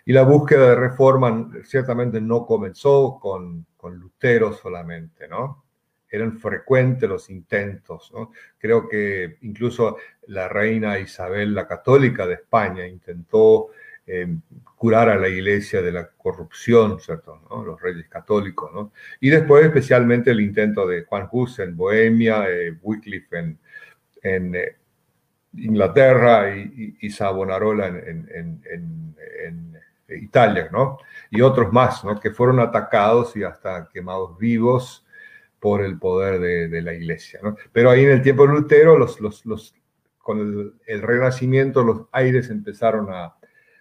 [0.04, 5.64] Y la búsqueda de reforma ciertamente no comenzó con, con Lutero solamente, ¿no?
[6.10, 8.32] Eran frecuentes los intentos, ¿no?
[8.58, 13.70] Creo que incluso la reina Isabel la Católica de España intentó
[14.06, 14.26] eh,
[14.74, 17.40] curar a la iglesia de la corrupción, ¿cierto?
[17.64, 18.92] Los reyes católicos, ¿no?
[19.20, 23.56] Y después especialmente el intento de Juan Hus en Bohemia, eh, Wycliffe
[24.22, 24.76] en, eh,
[25.54, 29.82] Inglaterra y, y, en, en
[30.18, 30.98] Italia, ¿no?
[31.30, 32.20] Y otros más, ¿no?
[32.20, 35.06] Que fueron atacados y hasta quemados vivos
[35.60, 37.56] por el poder de, la iglesia, ¿no?
[37.72, 39.74] Pero ahí en el tiempo de Lutero, los, los, los
[40.18, 43.36] con el, renacimiento, los aires empezaron a,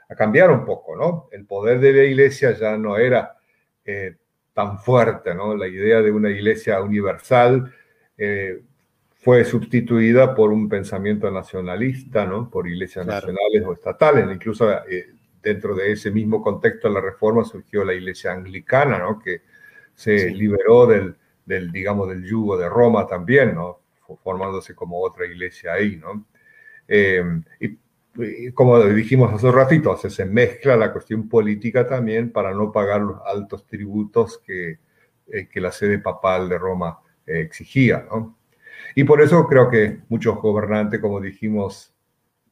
[0.10, 1.28] a, cambiar un poco, ¿no?
[1.32, 3.36] El poder de la iglesia ya no era
[3.84, 4.16] eh,
[4.54, 5.56] tan fuerte, ¿no?
[5.56, 7.74] La idea de una iglesia universal
[8.18, 8.62] eh,
[9.22, 12.50] fue sustituida por un pensamiento nacionalista, ¿no?
[12.50, 17.44] Por iglesias nacionales o estatales, incluso eh, dentro de ese mismo contexto de la reforma
[17.44, 19.20] surgió la iglesia anglicana, ¿no?
[19.20, 19.42] que
[19.94, 23.80] se liberó del, del, digamos, del yugo de Roma también, ¿no?
[24.24, 25.98] formándose como otra iglesia ahí.
[25.98, 26.26] ¿no?
[26.88, 27.24] Eh,
[27.60, 27.78] y,
[28.52, 33.22] como dijimos hace un ratito, se mezcla la cuestión política también para no pagar los
[33.26, 34.80] altos tributos que,
[35.32, 38.06] eh, que la sede papal de Roma eh, exigía.
[38.10, 38.38] ¿no?
[38.96, 41.91] Y por eso creo que muchos gobernantes, como dijimos,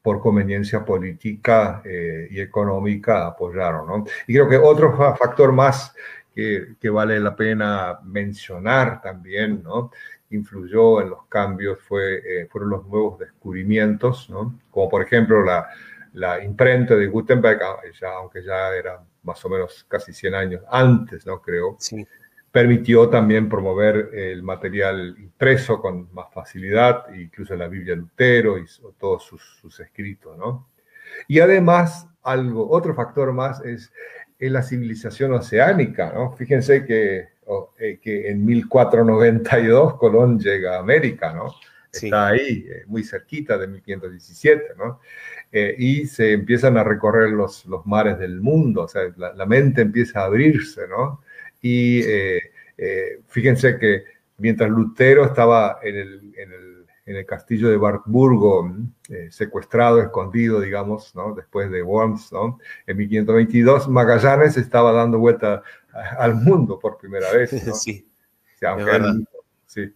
[0.02, 3.86] por conveniencia política eh, y económica apoyaron.
[3.86, 4.04] ¿no?
[4.26, 5.94] Y creo que otro factor más
[6.34, 9.90] que, que, vale la pena mencionar también, ¿no?
[10.30, 14.60] influyó en los cambios fue, eh, fueron los nuevos descubrimientos, ¿no?
[14.70, 15.68] como por ejemplo la,
[16.14, 17.60] la imprenta de Gutenberg,
[18.00, 21.42] ya, aunque ya era más o menos casi 100 años antes, ¿no?
[21.42, 21.76] creo.
[21.78, 22.06] Sí
[22.52, 28.64] permitió también promover el material impreso con más facilidad, incluso la Biblia Lutero y
[28.98, 30.68] todos sus, escritos, ¿no?
[31.28, 33.92] Y además, algo, otro factor más es,
[34.38, 36.32] la civilización oceánica, ¿no?
[36.32, 37.28] Fíjense que,
[37.78, 41.54] eh, que en 1492 Colón llega a América, ¿no?
[41.92, 45.00] Está ahí, eh, muy cerquita de 1517, ¿no?
[45.52, 49.46] Eh, y se empiezan a recorrer los, los mares del mundo, o sea, la, la
[49.46, 51.20] mente empieza a abrirse, ¿no?
[51.60, 52.40] Y eh,
[52.76, 54.04] eh, fíjense que
[54.38, 58.74] mientras Lutero estaba en el, en el, en el castillo de Wartburgo,
[59.08, 61.34] eh, secuestrado, escondido, digamos, ¿no?
[61.34, 62.58] después de Worms, ¿no?
[62.86, 65.62] en 1522, Magallanes estaba dando vuelta
[66.18, 67.52] al mundo por primera vez.
[67.66, 67.74] ¿no?
[67.80, 68.06] Sí.
[69.66, 69.94] sí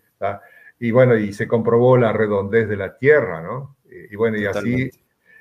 [0.78, 3.76] y bueno, y se comprobó la redondez de la Tierra, ¿no?
[4.10, 4.90] Y, bueno, y así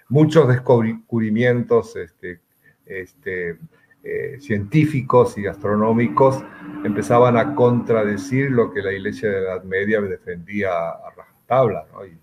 [0.09, 2.39] muchos descubrimientos este,
[2.85, 3.57] este,
[4.05, 6.43] eh, científicos y astronómicos
[6.83, 12.05] empezaban a contradecir lo que la Iglesia de la Edad Media defendía a rajatabla, ¿no?
[12.05, 12.19] Y,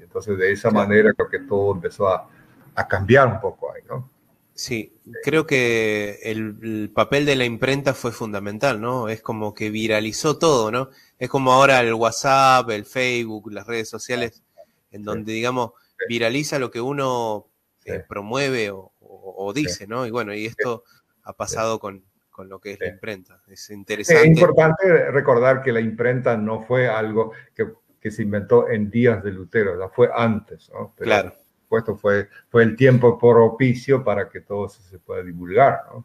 [0.00, 2.28] entonces de esa manera creo que todo empezó a,
[2.74, 4.10] a, cambiar un poco ahí, ¿no?
[4.52, 9.08] Sí, creo que el, papel de la imprenta fue fundamental, ¿no?
[9.08, 10.90] Es como que viralizó todo, ¿no?
[11.18, 14.42] Es como ahora el WhatsApp, el Facebook, las redes sociales,
[14.90, 15.70] en donde, digamos,
[16.08, 17.46] viraliza lo que uno
[17.84, 20.04] eh, promueve o, o, dice, ¿no?
[20.04, 20.84] Y bueno, y esto
[21.22, 23.42] ha pasado con, con lo que es la imprenta.
[23.46, 24.22] Es interesante.
[24.22, 27.66] Es importante recordar que la imprenta no fue algo que
[28.02, 30.92] que se inventó en días de Lutero, ya fue antes, ¿no?
[30.96, 31.32] claro.
[31.68, 36.04] Por fue, fue el tiempo propicio para que todo eso se pueda divulgar, ¿no?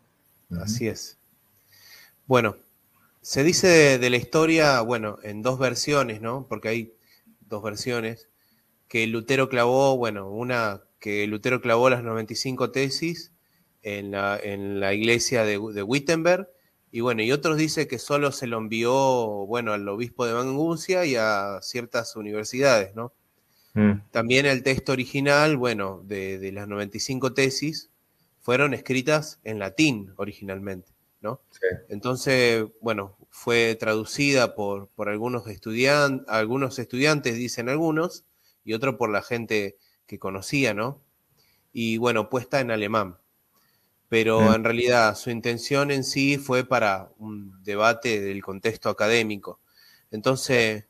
[0.62, 1.18] Así es.
[2.26, 2.56] Bueno,
[3.22, 6.46] se dice de, la historia, bueno, en dos versiones, ¿no?
[6.48, 6.94] Porque hay
[7.42, 8.30] dos versiones,
[8.88, 13.34] que Lutero clavó, bueno, una que Lutero clavó las 95 tesis
[13.88, 16.50] en la, en la iglesia de, de Wittenberg,
[16.92, 18.94] y bueno, y otros dicen que solo se lo envió,
[19.46, 23.14] bueno, al obispo de Manguncia y a ciertas universidades, ¿no?
[23.76, 24.02] Mm.
[24.12, 27.92] También el texto original, bueno, de, de, las 95 tesis,
[28.42, 31.42] fueron escritas en latín originalmente, ¿no?
[31.88, 38.26] Entonces, bueno, fue traducida por, por algunos, estudiantes, algunos estudiantes, dicen algunos,
[38.66, 41.02] y otro por la gente que conocía, ¿no?
[41.72, 43.18] Y bueno, puesta en alemán
[44.10, 49.60] pero en realidad su intención en sí fue para un debate del contexto académico.
[50.12, 50.86] Entonces,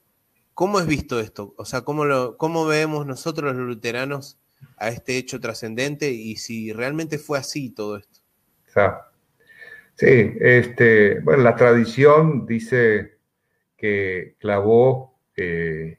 [0.54, 1.54] ¿cómo es visto esto?
[1.58, 4.40] O sea, ¿cómo, lo, cómo vemos nosotros los luteranos
[4.78, 8.20] a este hecho trascendente y si realmente fue así todo esto?
[9.96, 13.18] Sí, este, bueno, la tradición dice
[13.76, 15.98] que clavó eh,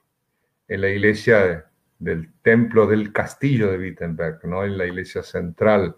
[0.69, 1.67] en la iglesia
[1.99, 4.65] del templo del castillo de Wittenberg, ¿no?
[4.65, 5.97] en la iglesia central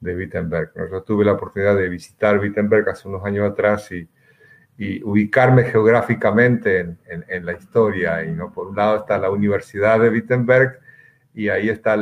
[0.00, 0.72] de Wittenberg.
[0.90, 4.08] Yo tuve la oportunidad de visitar Wittenberg hace unos años atrás y,
[5.04, 8.24] ubicarme geográficamente en, la historia.
[8.24, 8.50] Y, ¿no?
[8.50, 10.80] Por un lado está la Universidad de Wittenberg
[11.34, 11.94] y ahí está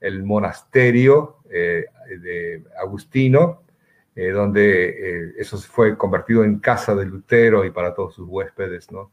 [0.00, 1.86] el, monasterio eh,
[2.20, 3.62] de Agustino,
[4.14, 8.92] eh, donde eh, eso fue convertido en casa de Lutero y para todos sus huéspedes.
[8.92, 9.12] ¿no?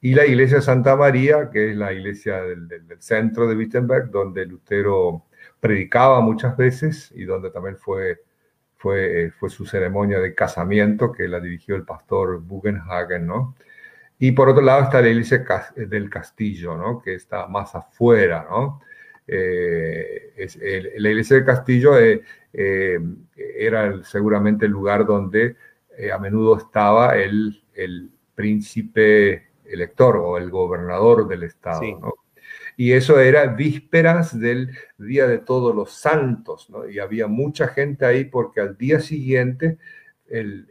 [0.00, 4.46] Y la iglesia Santa María, que es la iglesia del, del centro de Wittenberg, donde
[4.46, 5.26] Lutero
[5.64, 8.20] predicaba muchas veces y donde también fue,
[8.76, 13.56] fue, fue su ceremonia de casamiento que la dirigió el pastor Bugenhagen, ¿no?
[14.18, 15.42] Y por otro lado está la iglesia
[15.74, 17.00] del castillo, ¿no?
[17.00, 18.82] Que está más afuera, ¿no?
[19.26, 20.58] Eh, es,
[20.98, 22.22] la iglesia del castillo eh,
[22.52, 23.00] eh,
[23.56, 25.56] era seguramente el lugar donde
[26.12, 32.23] a menudo estaba el, el príncipe elector o el gobernador del estado, ¿no?
[32.76, 36.88] Y eso era vísperas del Día de Todos los Santos, ¿no?
[36.88, 39.78] Y había mucha gente ahí porque al día siguiente
[40.28, 40.66] el,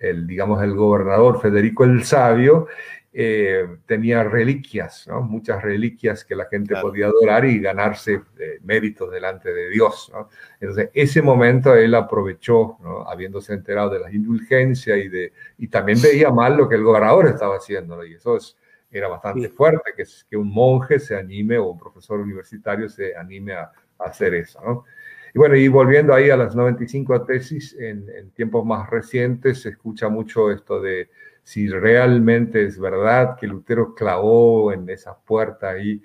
[0.00, 2.66] el, digamos, el gobernador Federico el Sabio
[3.14, 5.20] eh, tenía reliquias, ¿no?
[5.20, 10.10] muchas reliquias que la gente podía adorar y ganarse eh, méritos delante de Dios.
[10.14, 10.30] ¿no?
[10.58, 13.02] Entonces, ese momento él aprovechó, ¿no?
[13.06, 17.26] habiéndose enterado de las indulgencias y, de, y también veía mal lo que el gobernador
[17.26, 18.02] estaba haciendo.
[18.02, 18.56] Y eso es,
[18.92, 23.54] era bastante fuerte, que, que un monje se anime o un profesor universitario se anime
[23.54, 24.84] a, hacer eso, ¿no?
[25.32, 29.70] Y bueno, y volviendo ahí a las 95 tesis, en, en, tiempos más recientes se
[29.70, 31.08] escucha mucho esto de
[31.44, 36.02] si realmente es verdad que Lutero clavó en esa puerta ahí,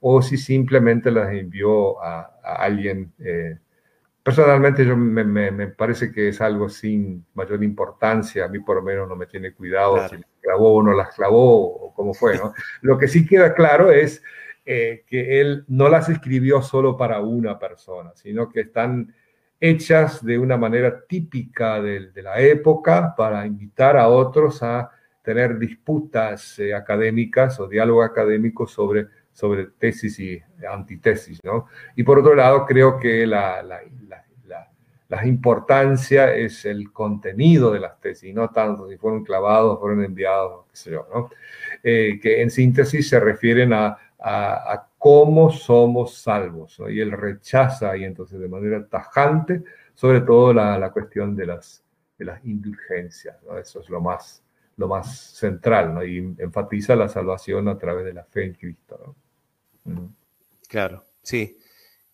[0.00, 3.12] o si simplemente las envió a, alguien.
[3.18, 3.58] Eh,
[4.22, 8.82] personalmente yo me, me, parece que es algo sin mayor importancia, a mí por lo
[8.82, 9.96] menos no me tiene cuidado
[10.40, 12.52] clavó o no las clavó o cómo fue, ¿no?
[12.82, 14.22] Lo que sí queda claro es
[14.64, 19.14] eh, que él no las escribió solo para una persona, sino que están
[19.58, 24.90] hechas de una manera típica de, la época para invitar a otros a
[25.22, 29.06] tener disputas eh, académicas o diálogo académico sobre,
[29.40, 31.66] sobre tesis y antitesis, ¿no?
[31.96, 33.80] Y por otro lado, creo que la, la,
[35.10, 40.66] la importancia es el contenido de las tesis, no tanto si fueron clavados, fueron enviados,
[40.70, 41.30] qué sé yo, ¿no?
[41.82, 46.88] Eh, que en síntesis se refieren a, a, cómo somos salvos, ¿no?
[46.88, 49.64] Y él rechaza y entonces de manera tajante,
[49.94, 51.82] sobre todo la, la cuestión de las,
[52.16, 53.58] de las indulgencias, ¿no?
[53.58, 54.44] Eso es lo más,
[54.76, 56.04] lo más central, ¿no?
[56.04, 59.29] Y enfatiza la salvación a través de la fe en Cristo, ¿no?
[60.68, 61.56] Claro, sí.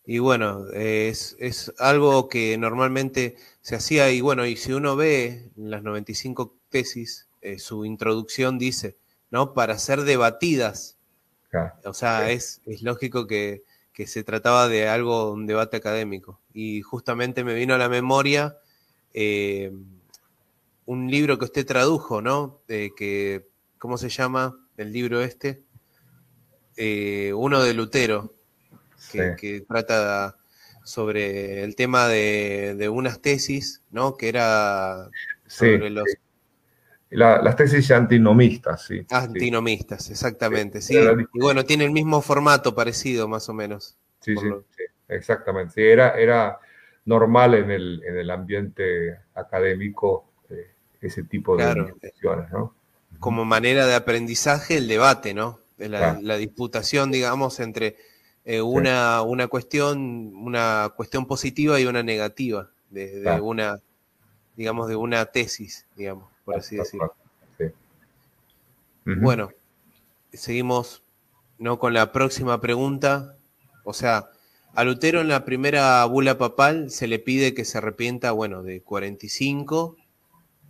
[0.05, 1.35] Y bueno, es,
[1.79, 7.59] algo que normalmente se hacía y bueno, y si uno ve las 95 tesis, eh,
[7.59, 8.95] su introducción dice,
[9.31, 9.53] ¿no?
[9.53, 10.97] Para ser debatidas.
[11.83, 13.63] o sea, es, es, lógico que,
[14.05, 16.39] se trataba de algo, un debate académico.
[16.53, 18.57] Y justamente me vino a la memoria
[19.13, 19.73] eh,
[20.85, 22.61] un libro que usted tradujo, ¿no?
[22.67, 23.45] que,
[23.77, 25.63] ¿Cómo se llama el libro este?
[26.77, 28.33] Eh, uno de Lutero,
[29.11, 30.37] que, trata
[30.83, 34.15] sobre el tema de, unas tesis, ¿no?
[34.15, 35.09] Que era
[35.47, 36.05] sobre los...
[37.09, 39.05] las tesis antinomistas, sí.
[39.09, 40.95] Antinomistas, exactamente, sí.
[41.33, 43.97] Y bueno, tiene el mismo formato parecido, más o menos.
[44.21, 44.47] Sí, sí,
[45.07, 45.73] exactamente.
[45.73, 46.59] Sí, era, era
[47.05, 50.71] normal en el, ambiente académico eh,
[51.01, 51.63] ese tipo de
[52.19, 52.47] claro.
[52.51, 52.77] ¿no?
[53.19, 55.59] como manera de aprendizaje el debate, ¿no?
[55.77, 57.97] La, la disputación, digamos, entre
[58.49, 63.81] eh, una, una, cuestión, una cuestión positiva y una negativa de, una,
[64.55, 67.13] digamos, de una tesis, digamos, por así decirlo.
[69.03, 69.49] Bueno,
[70.31, 71.03] seguimos
[71.57, 71.77] ¿no?
[71.77, 73.35] con la próxima pregunta.
[73.83, 74.29] O sea,
[74.73, 78.81] a Lutero en la primera bula papal se le pide que se arrepienta, bueno, de
[78.81, 79.97] 45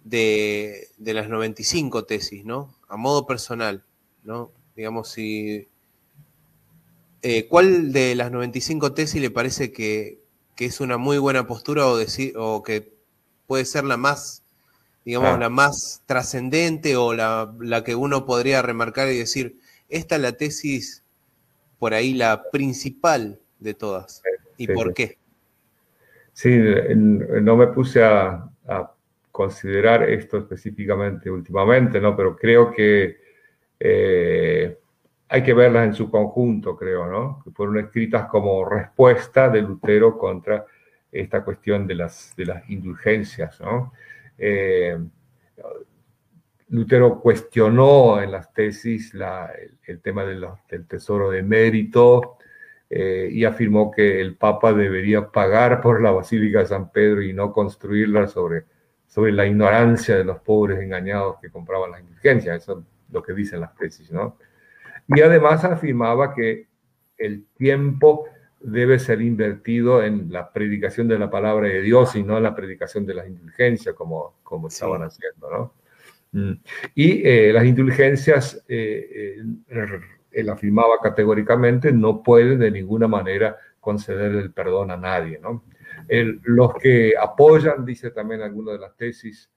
[0.04, 2.74] de, de las 95 tesis, ¿no?
[2.88, 3.84] A modo personal,
[4.24, 4.52] ¿no?
[4.78, 5.68] Digamos, si
[7.30, 10.20] eh, ¿Cuál de las 95 tesis le parece que,
[10.58, 12.94] es una muy buena postura o, decir, o que
[13.48, 14.44] puede ser la más,
[15.04, 15.38] digamos, ah.
[15.38, 19.60] la más trascendente o la, que uno podría remarcar y decir,
[19.90, 21.04] esta es la tesis
[21.80, 24.22] por ahí la principal de todas?
[24.58, 25.18] ¿Y por qué?
[26.34, 26.58] Sí,
[26.96, 28.50] no me puse a,
[29.32, 32.16] considerar esto específicamente últimamente, ¿no?
[32.16, 33.18] Pero creo que
[33.80, 34.78] eh,
[35.30, 37.42] hay que verlas en su conjunto, creo, ¿no?
[37.44, 40.66] Que fueron escritas como respuesta de Lutero contra
[41.12, 42.34] esta cuestión de las,
[42.70, 43.94] indulgencias, ¿no?
[44.38, 44.98] Eh,
[46.70, 49.14] Lutero cuestionó en las tesis
[49.86, 52.38] el, tema del tesoro de mérito
[52.90, 57.34] eh, y afirmó que el Papa debería pagar por la Basílica de San Pedro y
[57.34, 58.66] no construirla sobre,
[59.16, 62.64] la ignorancia de los pobres engañados que compraban las indulgencias.
[62.64, 64.38] Eso es lo que dicen las tesis, ¿no?
[65.08, 66.68] Y además afirmaba que
[67.18, 68.26] el tiempo
[68.60, 72.56] debe ser invertido en la predicación de la palabra de Dios y no en la
[72.56, 75.74] predicación de las indulgencias, como, como estaban haciendo, ¿no?
[76.32, 76.54] Mm.
[76.96, 79.38] Y eh, las indulgencias, eh,
[79.70, 80.00] eh,
[80.32, 85.64] él afirmaba categóricamente, no pueden de ninguna manera conceder el perdón a nadie, ¿no?
[86.10, 89.50] los que apoyan, dice también alguna de las tesis,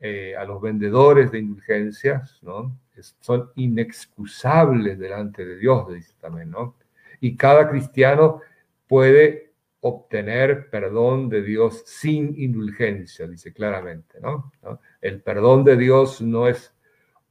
[0.00, 2.78] a los vendedores de indulgencias, ¿no?
[3.02, 6.76] Son inexcusables delante de Dios, dice también, ¿no?
[7.20, 8.40] Y cada cristiano
[8.86, 14.52] puede obtener perdón de Dios sin indulgencia, dice claramente, ¿no?
[15.00, 16.74] El perdón de Dios no es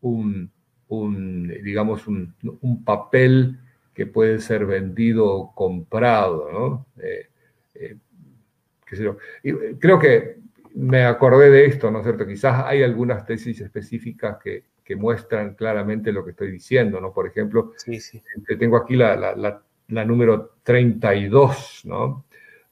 [0.01, 0.51] un,
[1.63, 2.34] digamos, un,
[2.86, 3.59] papel
[3.93, 6.86] que puede ser vendido o comprado, ¿no?
[7.01, 7.28] Eh,
[7.76, 7.97] eh,
[9.80, 10.38] creo que
[10.76, 12.26] me acordé de esto, ¿no es cierto?
[12.26, 17.12] Quizás hay algunas tesis específicas que, que muestran claramente lo que estoy diciendo, ¿no?
[17.12, 18.00] Por ejemplo, sí,
[18.58, 22.24] tengo aquí la, la, la, número 32, ¿no?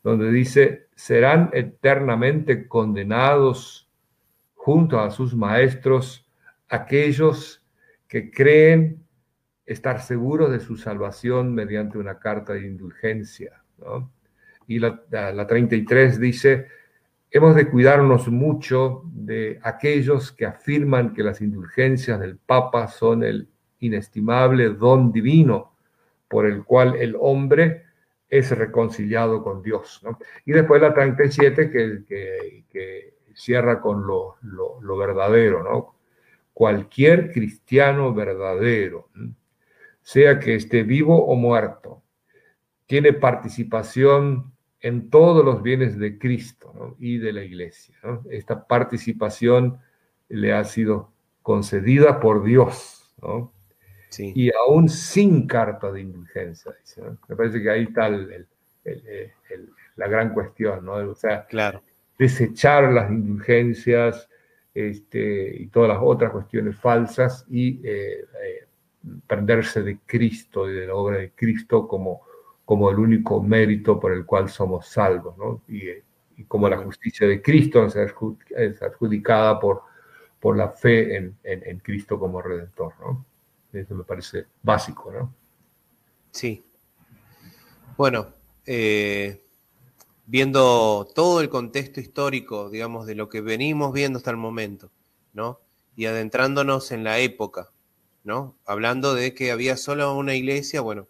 [0.01, 3.89] Donde dice, serán eternamente condenados
[4.53, 6.25] junto a sus maestros
[6.69, 7.65] aquellos
[8.07, 9.03] que creen
[9.65, 14.09] estar seguros de su salvación mediante una carta de indulgencia, ¿no?
[14.67, 16.67] Y la, la 33 dice,
[17.31, 23.49] Hemos de cuidarnos mucho de aquellos que afirman que las indulgencias del Papa son el
[23.79, 25.73] inestimable don divino
[26.27, 27.83] por el cual el hombre
[28.29, 30.01] es reconciliado con Dios.
[30.45, 35.95] Y después la 37 que, que, cierra con lo, lo, verdadero, ¿no?
[36.53, 39.09] Cualquier cristiano verdadero,
[40.01, 42.01] sea que esté vivo o muerto,
[42.85, 44.54] tiene participación
[44.85, 47.95] en todos los bienes de Cristo y de la iglesia.
[48.29, 49.79] Esta participación
[50.29, 51.11] le ha sido
[51.41, 53.11] concedida por Dios,
[54.19, 56.71] y aún sin carta de indulgencia.
[57.27, 60.93] Me parece que ahí está la gran cuestión, ¿no?
[60.93, 61.81] o sea, claro.
[62.19, 64.29] desechar las indulgencias
[64.75, 68.67] este, y todas las otras cuestiones falsas y eh, eh,
[69.25, 72.21] prenderse de Cristo y de la obra de Cristo como
[72.65, 75.61] como el único mérito por el cual somos salvos, ¿no?
[75.67, 76.03] Y,
[76.49, 79.83] como la justicia de Cristo es adjudicada por,
[80.41, 83.25] por la fe en, Cristo como Redentor, ¿no?
[83.71, 85.33] Eso me parece básico, ¿no?
[86.31, 86.65] Sí.
[87.95, 88.27] Bueno,
[88.65, 89.41] eh,
[90.25, 94.91] viendo todo el contexto histórico, digamos, de lo que venimos viendo hasta el momento,
[95.31, 95.61] ¿no?
[95.95, 97.69] Y adentrándonos en la época,
[98.25, 98.57] ¿no?
[98.65, 101.07] Hablando de que había solo una iglesia, bueno,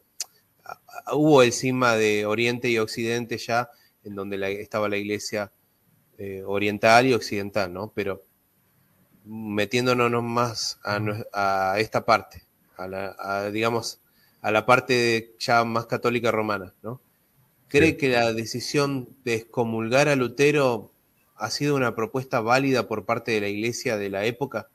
[1.13, 3.69] hubo el cisma de Oriente y Occidente ya,
[4.03, 5.51] en donde estaba la iglesia
[6.17, 7.91] eh, oriental y occidental, ¿no?
[7.93, 8.21] Pero
[9.25, 12.43] metiéndonos más a, esta parte,
[12.77, 13.99] a la, digamos,
[14.41, 17.01] a la parte ya más católica romana, ¿no?
[17.67, 20.91] ¿Cree que la decisión de excomulgar a Lutero
[21.35, 24.69] ha sido una propuesta válida por parte de la iglesia de la época?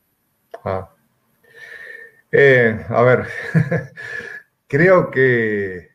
[0.65, 0.91] Ah.
[2.33, 3.29] Eh, a ver,
[4.69, 5.90] creo que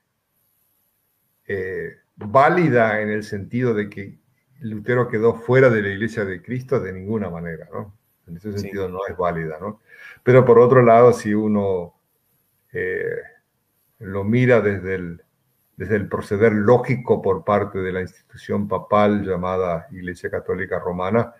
[1.47, 4.17] eh, válida en el sentido de que
[4.61, 7.95] Lutero quedó fuera de la iglesia de Cristo de ninguna manera, ¿no?
[8.27, 9.81] En ese sentido no es válida, ¿no?
[10.23, 11.93] Pero por otro lado, si uno
[12.73, 13.05] eh,
[13.99, 15.21] lo mira desde el,
[15.77, 21.33] desde el proceder lógico por parte de la institución papal llamada Iglesia Católica Romana,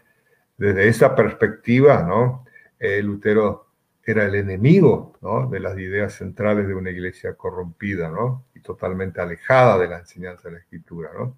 [0.58, 2.46] desde esa perspectiva, ¿no?
[2.80, 3.65] Eh, Lutero
[4.06, 5.50] era el enemigo ¿no?
[5.50, 8.46] de las ideas centrales de una iglesia corrompida ¿no?
[8.54, 11.10] y totalmente alejada de la enseñanza de la escritura.
[11.18, 11.38] ¿no?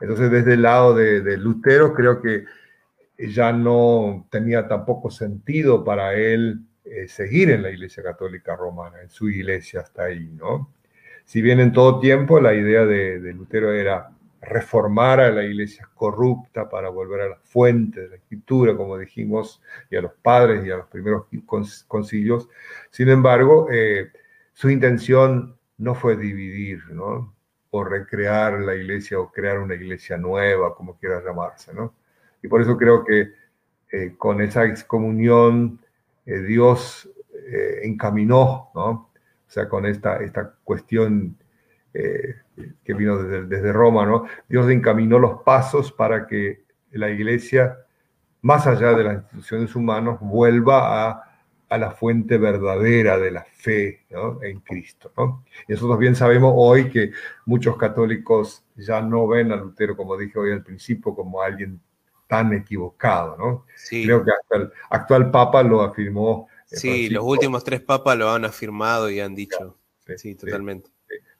[0.00, 2.44] Entonces, desde el lado de, Lutero, creo que
[3.18, 9.10] ya no tenía tampoco sentido para él eh, seguir en la iglesia católica romana, en
[9.10, 10.32] su iglesia hasta ahí.
[10.34, 10.72] ¿no?
[11.26, 14.10] Si bien en todo tiempo la idea de, de Lutero era
[14.42, 19.62] reformar a la iglesia corrupta para volver a la fuente de la escritura, como dijimos,
[19.88, 21.26] y a los padres y a los primeros
[21.86, 22.48] concilios.
[22.90, 24.10] Sin embargo, eh,
[24.52, 27.32] su intención no fue dividir, ¿no?
[27.70, 31.94] O recrear la iglesia o crear una iglesia nueva, como quiera llamarse, ¿no?
[32.42, 33.32] Y por eso creo que
[33.92, 35.78] eh, con esa excomunión
[36.26, 37.08] eh, Dios
[37.82, 38.90] encaminó, ¿no?
[38.90, 39.10] O
[39.46, 41.36] sea, con esta, esta cuestión
[41.92, 44.24] que vino desde, desde, Roma, ¿no?
[44.48, 47.78] Dios encaminó los pasos para que la iglesia,
[48.40, 51.32] más allá de las instituciones humanas, vuelva a,
[51.72, 54.42] a la fuente verdadera de la fe ¿no?
[54.42, 55.10] en Cristo.
[55.16, 55.42] ¿no?
[55.66, 57.12] Y nosotros bien sabemos hoy que
[57.46, 61.80] muchos católicos ya no ven a Lutero, como dije hoy al principio, como alguien
[62.26, 63.38] tan equivocado.
[63.38, 63.64] ¿no?
[63.74, 64.04] Sí.
[64.04, 66.46] Creo que hasta el actual Papa lo afirmó.
[66.70, 67.14] Eh, sí, Francisco.
[67.14, 69.78] los últimos tres papas lo han afirmado y han dicho.
[70.06, 70.90] Sí, sí totalmente.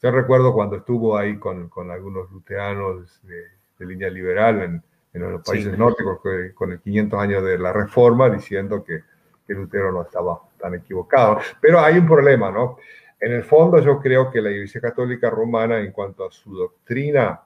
[0.02, 3.44] Yo recuerdo cuando estuvo ahí con, con algunos luteranos de,
[3.78, 4.82] de línea liberal en,
[5.12, 5.78] en los países sí.
[5.78, 6.20] nórdicos
[6.54, 9.02] con el 500 años de la reforma, diciendo que,
[9.46, 11.38] que, Lutero no estaba tan equivocado.
[11.60, 12.78] Pero hay un problema, ¿no?
[13.20, 17.40] En el fondo yo creo que la Iglesia Católica Romana en cuanto a su doctrina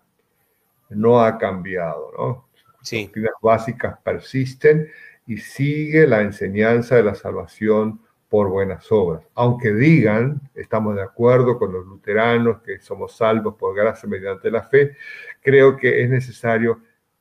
[0.91, 2.49] no ha cambiado, ¿no?
[2.55, 3.05] Sus sí.
[3.05, 4.89] doctrinas básicas persisten
[5.27, 9.23] y sigue la enseñanza de la salvación por buenas obras.
[9.35, 14.63] Aunque digan, estamos de acuerdo con los luteranos, que somos salvos por gracia mediante la
[14.63, 14.97] fe,
[15.41, 16.81] creo que es necesario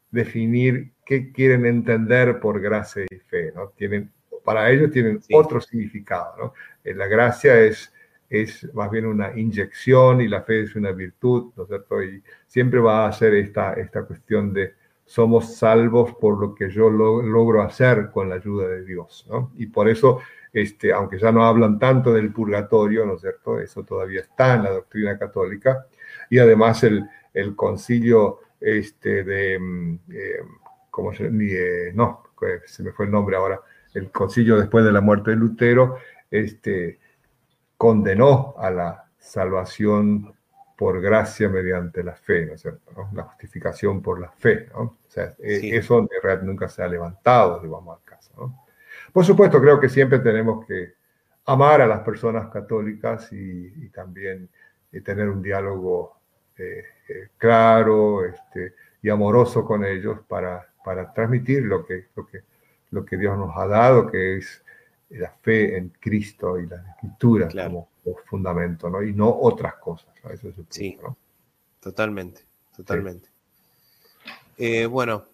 [0.10, 3.52] definir qué quieren entender por gracia y fe.
[3.56, 3.70] ¿no?
[3.70, 4.12] Tienen,
[4.44, 5.34] para ellos tienen sí.
[5.36, 6.36] otro significado.
[6.38, 6.54] ¿no?
[6.84, 7.94] Eh, la gracia es,
[8.30, 12.04] es más bien una inyección y la fe es una virtud, ¿no es cierto?
[12.04, 14.74] Y siempre va a ser esta, esta cuestión de
[15.06, 19.26] somos salvos por lo que yo lo, logro hacer con la ayuda de Dios.
[19.30, 19.52] ¿no?
[19.56, 20.20] Y por eso
[20.56, 23.60] este, aunque ya no hablan tanto del purgatorio, ¿no es cierto?
[23.60, 25.86] Eso todavía está en la doctrina católica.
[26.30, 27.04] Y además el,
[27.34, 30.40] el concilio este, de, eh,
[30.90, 32.24] ¿cómo se eh, No,
[32.66, 33.60] se me fue el nombre ahora.
[33.94, 35.98] El concilio después de la muerte de Lutero,
[36.32, 37.00] este,
[37.76, 40.35] condenó a la salvación
[40.76, 42.92] por gracia mediante la fe, ¿no es cierto?
[42.96, 43.10] ¿no?
[43.14, 44.82] La justificación por la fe, ¿no?
[44.82, 45.74] O sea, sí.
[45.74, 48.66] eso en realidad nunca se ha levantado, digamos, al caso, ¿no?
[49.14, 50.96] Por supuesto, creo que siempre tenemos que
[51.46, 54.50] amar a las personas católicas y, y también
[54.92, 56.18] y tener un diálogo
[56.58, 62.44] eh, eh, claro este, y amoroso con ellos para, para transmitir lo que, lo, que,
[62.92, 64.64] lo que Dios nos ha dado, que es
[65.10, 67.70] la fe en Cristo y las escrituras claro.
[67.70, 67.90] como,
[68.26, 69.02] fundamento, ¿no?
[69.04, 70.08] Y no otras cosas.
[70.24, 70.30] ¿no?
[70.30, 71.18] Eso es el punto, sí, ¿no?
[71.80, 72.42] totalmente,
[72.76, 73.28] totalmente.
[73.28, 73.32] Sí.
[74.58, 75.26] Eh, bueno,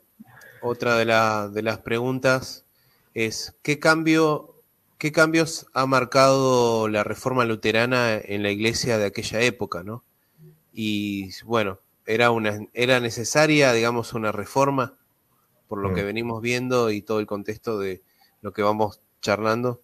[0.62, 2.66] otra de, la, de las preguntas
[3.14, 4.56] es ¿qué, cambio,
[4.98, 10.04] qué cambios ha marcado la reforma luterana en la iglesia de aquella época, ¿no?
[10.74, 14.96] Y bueno, era, una, era necesaria, digamos, una reforma
[15.68, 15.96] por lo mm.
[15.96, 18.02] que venimos viendo y todo el contexto de
[18.42, 19.82] lo que vamos charlando.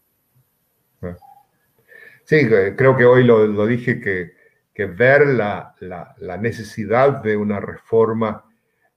[2.28, 5.74] Sí, creo que hoy lo, dije que, ver la,
[6.42, 8.44] necesidad de una reforma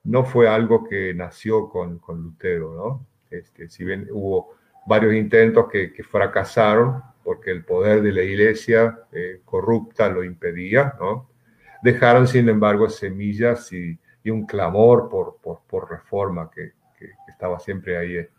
[0.02, 3.06] no fue algo que nació con, Lutero, ¿no?
[3.30, 9.42] Este, si bien hubo varios intentos que, fracasaron porque el poder de la iglesia eh,
[9.44, 10.94] corrupta lo impedía,
[11.84, 13.96] dejaron sin embargo semillas y,
[14.28, 18.30] un clamor por, reforma que, que, estaba siempre ahí eh,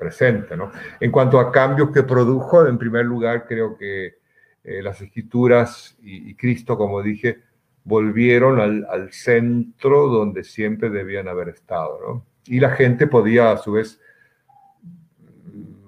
[0.00, 0.56] presente.
[0.56, 0.72] ¿no?
[0.98, 4.18] En cuanto a cambios que produjo, en primer lugar creo que
[4.64, 7.38] eh, las escrituras y, Cristo, como dije,
[7.84, 12.00] volvieron al, al, centro donde siempre debían haber estado.
[12.04, 12.30] ¿no?
[12.46, 14.00] y la gente podía a su vez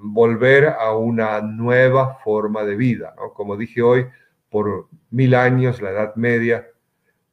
[0.04, 3.14] volver a una nueva forma de vida.
[3.16, 3.32] ¿no?
[3.32, 4.06] Como dije hoy,
[4.48, 6.68] por mil años la Edad Media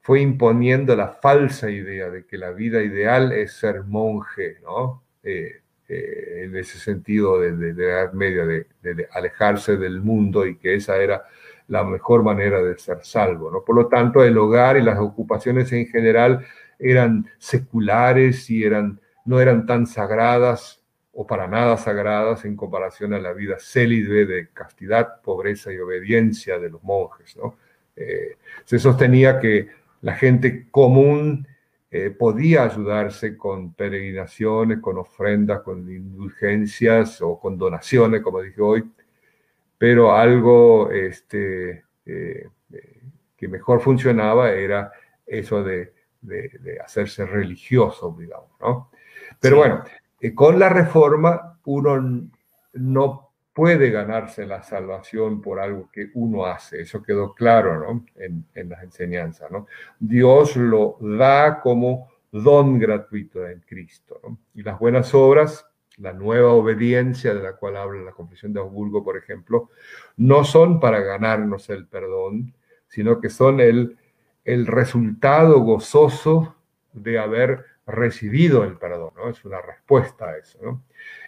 [0.02, 5.04] fue imponiendo la falsa idea de que la vida ideal es ser monje, ¿no?
[5.22, 10.56] Eh, eh, en ese sentido de, la Edad Media, de, de, alejarse del mundo y
[10.58, 11.24] que esa era
[11.68, 13.52] la mejor manera de ser salvo.
[13.52, 13.64] ¿no?
[13.64, 16.46] Por lo tanto, el hogar y las ocupaciones en general
[16.80, 20.82] eran seculares y eran no eran tan sagradas
[21.14, 26.58] o para nada sagradas en comparación a la vida célibe de castidad, pobreza y obediencia
[26.58, 27.38] de los monjes.
[27.38, 27.56] ¿no?
[27.96, 29.68] Eh, se sostenía que
[30.02, 31.48] la gente común
[31.92, 38.92] eh, podía ayudarse con peregrinaciones, con ofrendas, con indulgencias o con donaciones, como dije hoy,
[39.78, 42.48] pero algo este, eh,
[43.36, 44.92] que mejor funcionaba era
[45.26, 45.94] eso de,
[46.84, 48.92] hacerse religioso, digamos, ¿no?
[49.40, 49.84] Pero bueno,
[50.36, 52.30] con la reforma uno
[52.74, 56.82] no puede ganarse la salvación por algo que uno hace.
[56.82, 58.06] Eso quedó claro ¿no?
[58.16, 59.52] en, las enseñanzas.
[59.52, 59.68] ¿no?
[60.00, 64.22] Dios lo da como don gratuito en Cristo.
[64.54, 65.66] Y las buenas obras,
[65.98, 69.70] la nueva obediencia de la cual habla la Confesión de Augsburgo, por ejemplo,
[70.18, 72.54] no son para ganarnos el perdón,
[72.88, 73.98] sino que son el,
[74.46, 76.56] el resultado gozoso
[76.94, 79.14] de haber recibido el perdón.
[79.16, 79.30] ¿no?
[79.30, 80.60] Es una respuesta a eso.
[80.62, 80.84] ¿no?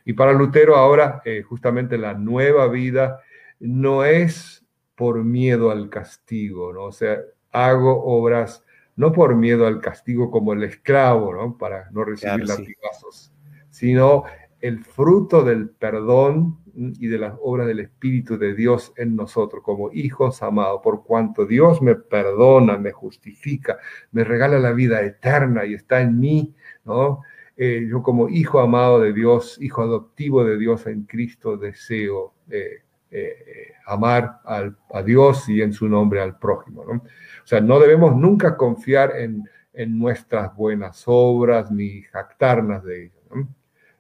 [0.06, 3.22] Y para Lutero ahora eh, justamente la nueva vida
[3.60, 6.84] no es por miedo al castigo, ¿no?
[6.86, 7.20] O sea,
[7.52, 8.64] hago obras
[8.96, 11.58] no por miedo al castigo como el esclavo, ¿no?
[11.58, 13.34] Para no recibir latigazos,
[13.70, 14.26] sino
[14.62, 19.92] el fruto del perdón y de las obras del Espíritu de Dios en nosotros como
[19.92, 23.78] hijos amados, por cuanto Dios me perdona, me justifica,
[24.12, 26.54] me regala la vida eterna y está en mí,
[26.86, 27.22] ¿no?
[27.58, 32.82] Eh, yo como hijo amado de Dios, hijo adoptivo de Dios en Cristo, deseo eh,
[33.12, 36.86] eh, amar a Dios y en su nombre al prójimo.
[36.86, 36.94] ¿no?
[36.94, 39.44] O sea, no debemos nunca confiar en,
[39.88, 43.48] nuestras buenas obras ni jactarnos de ellas.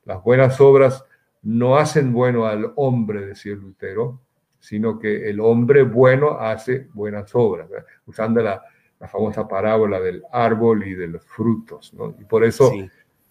[0.06, 1.04] Las buenas obras
[1.44, 4.22] no hacen bueno al hombre, decía Lutero,
[4.60, 7.68] sino que el hombre bueno hace buenas obras,
[8.06, 8.62] usando la,
[9.08, 11.92] famosa parábola del árbol y de los frutos.
[11.96, 12.16] ¿no?
[12.20, 12.72] Y por eso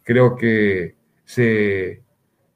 [0.03, 2.03] creo que se,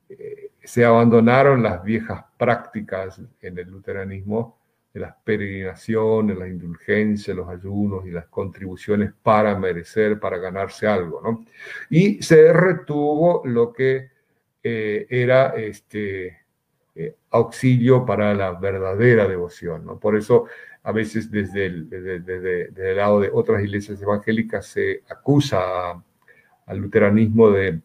[0.09, 4.59] eh, se abandonaron las viejas prácticas en el luteranismo
[4.95, 11.21] de las peregrinaciones, las indulgencias, los ayunos y las contribuciones para merecer, para ganarse algo,
[11.21, 11.45] ¿no?
[11.91, 14.11] Y se retuvo lo que
[14.63, 16.39] eh, era este
[16.95, 19.99] eh, auxilio para la verdadera devoción, ¿no?
[19.99, 20.47] Por eso
[20.85, 25.93] a veces desde el, desde el lado de otras iglesias evangélicas se acusa
[26.67, 27.81] al luteranismo de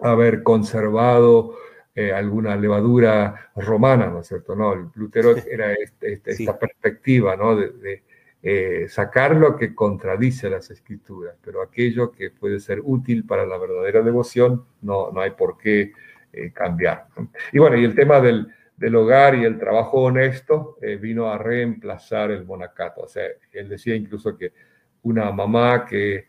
[0.00, 1.56] haber conservado
[1.98, 4.54] eh, alguna levadura romana, ¿no es cierto?
[4.54, 7.56] No, el Lutero era este, este, esta perspectiva, ¿no?
[7.56, 8.02] De,
[8.42, 13.56] eh, sacar lo que contradice las escrituras, pero aquello que puede ser útil para la
[13.56, 15.92] verdadera devoción, no, no hay por qué
[16.34, 17.06] eh, cambiar.
[17.50, 22.30] Y bueno, y el tema del, del hogar y el trabajo honesto vino a reemplazar
[22.30, 23.00] el monacato.
[23.00, 24.52] O sea, él decía incluso que
[25.02, 26.26] una mamá que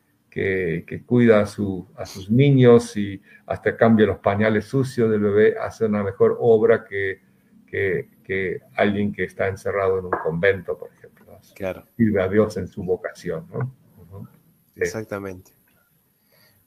[0.85, 5.57] que, cuida a, su, a, sus niños y hasta cambia los pañales sucios del bebé,
[5.57, 7.21] hace una mejor obra que,
[7.65, 11.39] que, alguien que está encerrado en un convento, por ejemplo.
[11.55, 11.85] Claro.
[11.95, 13.47] Sirve a Dios en su vocación.
[13.51, 14.29] ¿no?
[14.75, 15.51] Exactamente.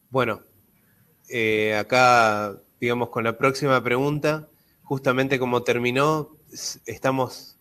[0.08, 0.40] Bueno,
[1.28, 4.48] eh, acá, digamos, con la próxima pregunta,
[4.82, 6.36] justamente como terminó,
[6.86, 7.58] estamos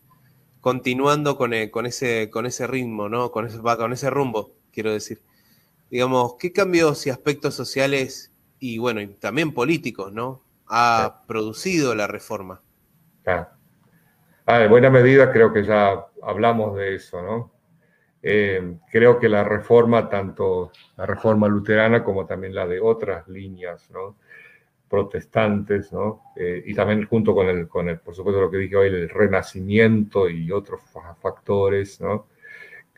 [0.61, 3.31] continuando con, eh, con, ese, con ese ritmo, ¿no?
[3.31, 5.19] Con ese, con ese rumbo, quiero decir
[5.89, 10.43] digamos, ¿qué cambios y aspectos sociales y, bueno, y también políticos, ¿no?
[10.67, 12.61] Ha producido la reforma.
[13.25, 17.51] Ah, en buena medida creo que ya hablamos de eso, ¿no?
[18.21, 23.89] Eh, creo que la reforma, tanto la reforma luterana como también la de otras líneas,
[23.91, 24.17] ¿no?
[24.89, 26.23] protestantes, ¿no?
[26.35, 29.07] Eh, y también junto con el, con el, por supuesto, lo que dije hoy, el
[29.07, 30.81] renacimiento y otros
[31.21, 32.27] factores, ¿no?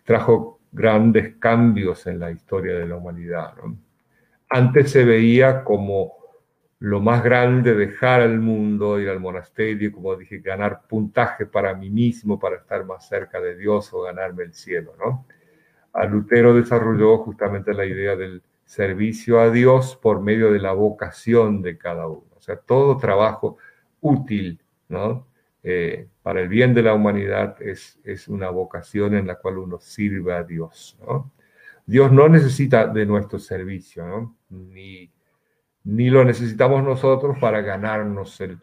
[0.06, 3.54] Trajo grandes cambios en la historia de la humanidad.
[4.50, 6.14] Antes se veía como
[6.80, 11.90] lo más grande dejar al mundo, ir al monasterio, como dije, ganar puntaje para mí
[11.90, 14.94] mismo, para estar más cerca de Dios o ganarme el cielo.
[14.98, 15.26] ¿no?
[15.94, 21.62] A Lutero desarrolló justamente la idea del servicio a Dios por medio de la vocación
[21.62, 22.24] de cada uno.
[22.36, 23.58] O sea, todo trabajo
[24.00, 24.60] útil,
[24.90, 25.28] ¿no?
[25.64, 29.80] Eh, para el bien de la humanidad es, es una vocación en la cual uno
[29.80, 30.98] sirve a Dios.
[31.86, 35.12] Dios no necesita de nuestro servicio, ni,
[35.84, 38.60] ni lo necesitamos nosotros para ganarnos el,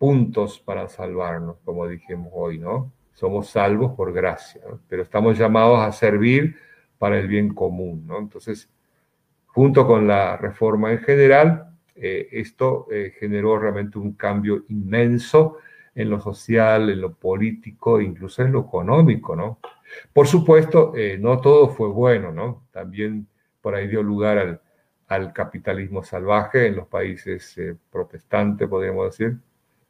[0.00, 2.90] puntos para salvarnos, como dijimos hoy, ¿no?
[3.12, 6.56] Somos salvos por gracia, pero estamos llamados a servir
[6.98, 8.18] para el bien común, ¿no?
[8.18, 8.70] Entonces,
[9.44, 15.58] junto con la reforma en general, eh, esto eh, generó realmente un cambio inmenso
[16.00, 19.58] en lo social, en lo político, incluso en lo económico, ¿no?
[20.12, 22.66] Por supuesto, eh, no todo fue bueno, ¿no?
[22.72, 23.26] También
[23.60, 24.60] por ahí dio lugar
[25.08, 29.36] al capitalismo salvaje en los países eh, protestantes, podríamos decir,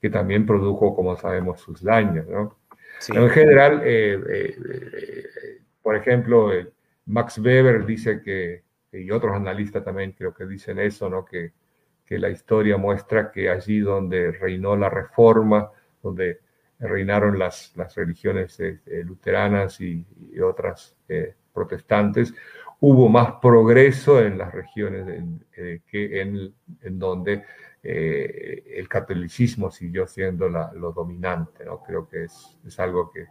[0.01, 2.27] que también produjo, como sabemos, sus daños.
[2.27, 2.57] ¿no?
[3.09, 6.51] En general, eh, eh, por ejemplo,
[7.07, 11.25] Max Weber dice que, y otros analistas también creo que dicen eso, ¿no?
[11.25, 11.53] que,
[12.05, 15.71] que la historia muestra que allí donde reinó la reforma,
[16.03, 16.40] donde
[16.78, 18.59] reinaron las, las religiones
[19.05, 20.07] luteranas y,
[20.40, 20.96] otras
[21.53, 22.32] protestantes,
[22.80, 25.24] hubo más progreso en las regiones
[25.57, 27.44] eh, que en, en donde
[27.82, 31.82] eh, el catolicismo siguió siendo lo dominante, ¿no?
[31.82, 33.26] Creo que es, es algo que,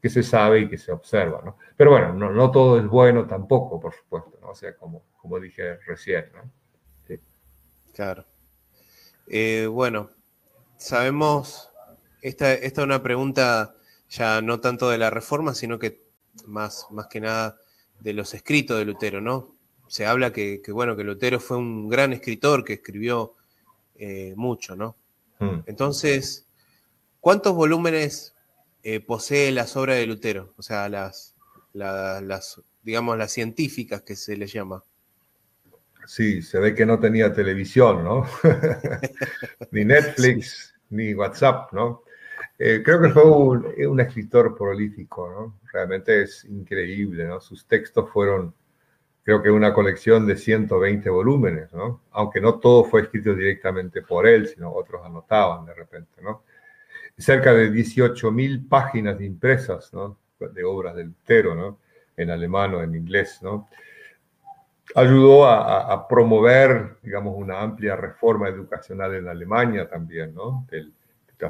[0.00, 1.56] que, se sabe y que se observa, ¿no?
[1.76, 4.50] Pero bueno, no, no, todo es bueno tampoco, por supuesto, ¿no?
[4.50, 6.26] O sea, como, como dije recién.
[7.06, 7.18] Sí.
[7.94, 8.24] Claro.
[9.28, 10.10] Eh, bueno,
[10.76, 11.71] sabemos,
[12.22, 13.74] esta, esta es una pregunta
[14.08, 16.00] ya no tanto de la reforma, sino que
[16.46, 17.58] más, más que nada
[18.00, 19.54] de los escritos de Lutero, ¿no?
[19.88, 23.34] Se habla que, bueno, que Lutero fue un gran escritor que escribió
[23.96, 24.96] eh, mucho, ¿no?
[25.38, 25.60] Hmm.
[25.66, 26.46] Entonces,
[27.20, 28.34] ¿cuántos volúmenes
[28.82, 30.54] eh, posee las obras de Lutero?
[30.56, 31.34] O sea, las,
[31.72, 34.82] las, digamos, las científicas que se le llama.
[36.06, 38.26] Sí, se ve que no tenía televisión, ¿no?
[39.70, 42.02] ni Netflix, ni WhatsApp, ¿no?
[42.64, 45.58] Eh, creo que fue un, escritor prolífico, ¿no?
[45.72, 47.40] Realmente es increíble, ¿no?
[47.40, 48.54] Sus textos fueron,
[49.24, 52.02] creo que una colección de 120 volúmenes, ¿no?
[52.12, 56.44] Aunque no todo fue escrito directamente por él, sino otros anotaban de repente, ¿no?
[57.18, 60.16] Cerca de 18.000 páginas impresas, ¿no?
[60.38, 61.80] De obras del Lutero, ¿no?
[62.16, 63.68] En alemán o en inglés, ¿no?
[64.94, 70.64] Ayudó a, promover, digamos, una amplia reforma educacional en Alemania también, ¿no?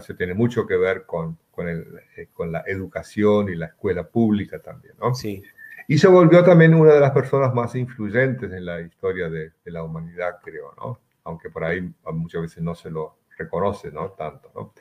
[0.00, 1.86] Se tiene mucho que ver con, con, el,
[2.16, 5.14] eh, con, la educación y la escuela pública también, ¿no?
[5.14, 5.42] Sí.
[5.88, 9.70] Y se volvió también una de las personas más influyentes en la historia de, de
[9.70, 11.00] la humanidad, creo, ¿no?
[11.24, 14.10] Aunque por ahí muchas veces no se lo reconoce, ¿no?
[14.10, 14.72] Tanto, ¿no?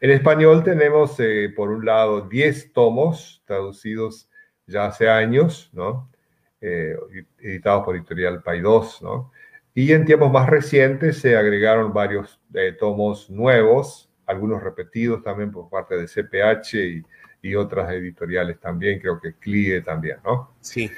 [0.00, 4.28] En español tenemos, eh, por un lado, 10 tomos traducidos
[4.66, 6.10] ya hace años, ¿no?
[6.60, 6.96] Eh,
[7.38, 9.32] editados por Editorial Paidós, ¿no?
[9.74, 12.40] Y en tiempos más recientes se agregaron varios
[12.78, 17.02] tomos nuevos, algunos repetidos también por parte de CPH y,
[17.42, 20.54] y otras editoriales también, creo que CLIE también, ¿no?
[20.60, 20.90] Sí.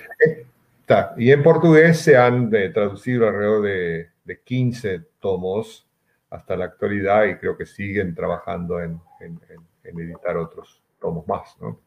[0.81, 1.14] Está.
[1.18, 5.89] Y en portugués se han eh, traducido alrededor de, de, 15 tomos
[6.31, 9.41] hasta la actualidad y creo que siguen trabajando en, en,
[9.83, 11.81] en, editar otros tomos más, ¿no?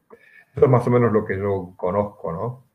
[0.54, 2.66] Eso es más o menos lo que yo conozco, ¿no?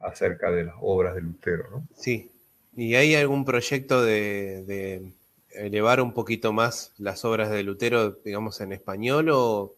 [0.00, 1.86] Acerca de las obras de Lutero, ¿no?
[1.94, 2.30] Sí.
[2.74, 5.12] ¿Y hay algún proyecto de, de
[5.56, 9.74] elevar un poquito más las obras de Lutero, digamos, en español o,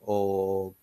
[0.00, 0.74] o,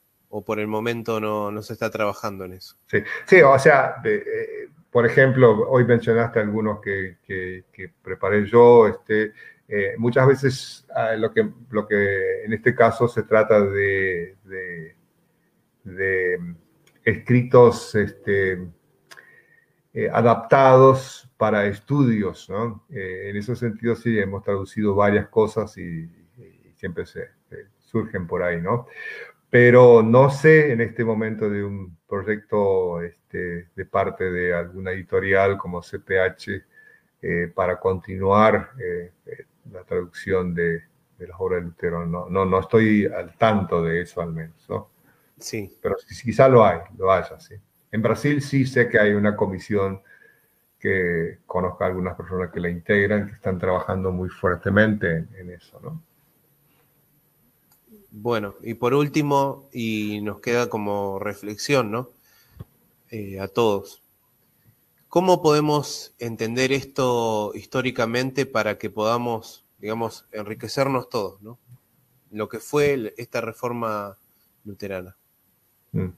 [0.46, 2.76] por el momento no, no, se está trabajando en eso?
[2.88, 9.34] Sí, sí o sea, eh, por ejemplo, hoy mencionaste algunos que, que, preparé yo, este,
[9.68, 14.96] eh, muchas veces ah, lo, que, lo que en este caso se trata de, de,
[15.84, 16.40] de
[17.04, 18.68] escritos este,
[20.00, 22.86] eh, adaptados para estudios, ¿no?
[22.90, 26.10] Eh, en ese sentido sí, hemos traducido varias cosas y,
[26.76, 27.28] siempre se,
[27.80, 28.88] surgen por ahí, ¿no?
[29.50, 35.58] Pero no sé en este momento de un proyecto este, de parte de alguna editorial
[35.58, 36.64] como CPH
[37.22, 38.72] eh, para continuar
[39.70, 40.84] la traducción de,
[41.18, 42.06] de, las obras de Lutero.
[42.06, 44.92] No, no, no estoy al tanto de eso al menos, ¿no?
[45.38, 45.78] Sí.
[45.82, 47.56] Pero quizá lo hay, lo haya, sí.
[47.92, 50.02] En Brasil sí sé que hay una comisión
[50.80, 55.80] que conozca a algunas personas que la integran, que están trabajando muy fuertemente en, eso,
[55.82, 56.02] ¿no?
[58.12, 62.10] Bueno, y por último, y nos queda como reflexión, ¿no?
[63.12, 64.02] Eh, a todos.
[65.10, 71.60] ¿Cómo podemos entender esto históricamente para que podamos, digamos, enriquecernos todos, ¿no?
[72.32, 74.18] Lo que fue esta reforma
[74.64, 75.18] luterana.
[75.92, 76.10] Mm.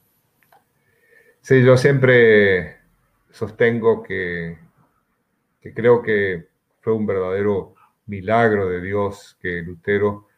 [1.42, 2.76] Sí, yo siempre
[3.30, 4.58] sostengo que,
[5.74, 6.46] creo que
[6.80, 7.74] fue un verdadero
[8.06, 10.28] milagro de Dios que Lutero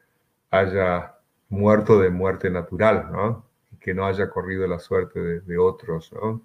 [0.51, 1.15] haya
[1.51, 3.47] muerto de muerte natural, ¿no?
[3.73, 6.41] Y que no haya corrido la suerte de, otros, ¿no?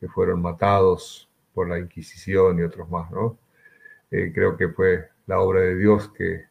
[0.00, 3.38] Que fueron matados por la Inquisición y otros más, ¿no?
[4.10, 6.46] Eh, creo que fue la obra de Dios que,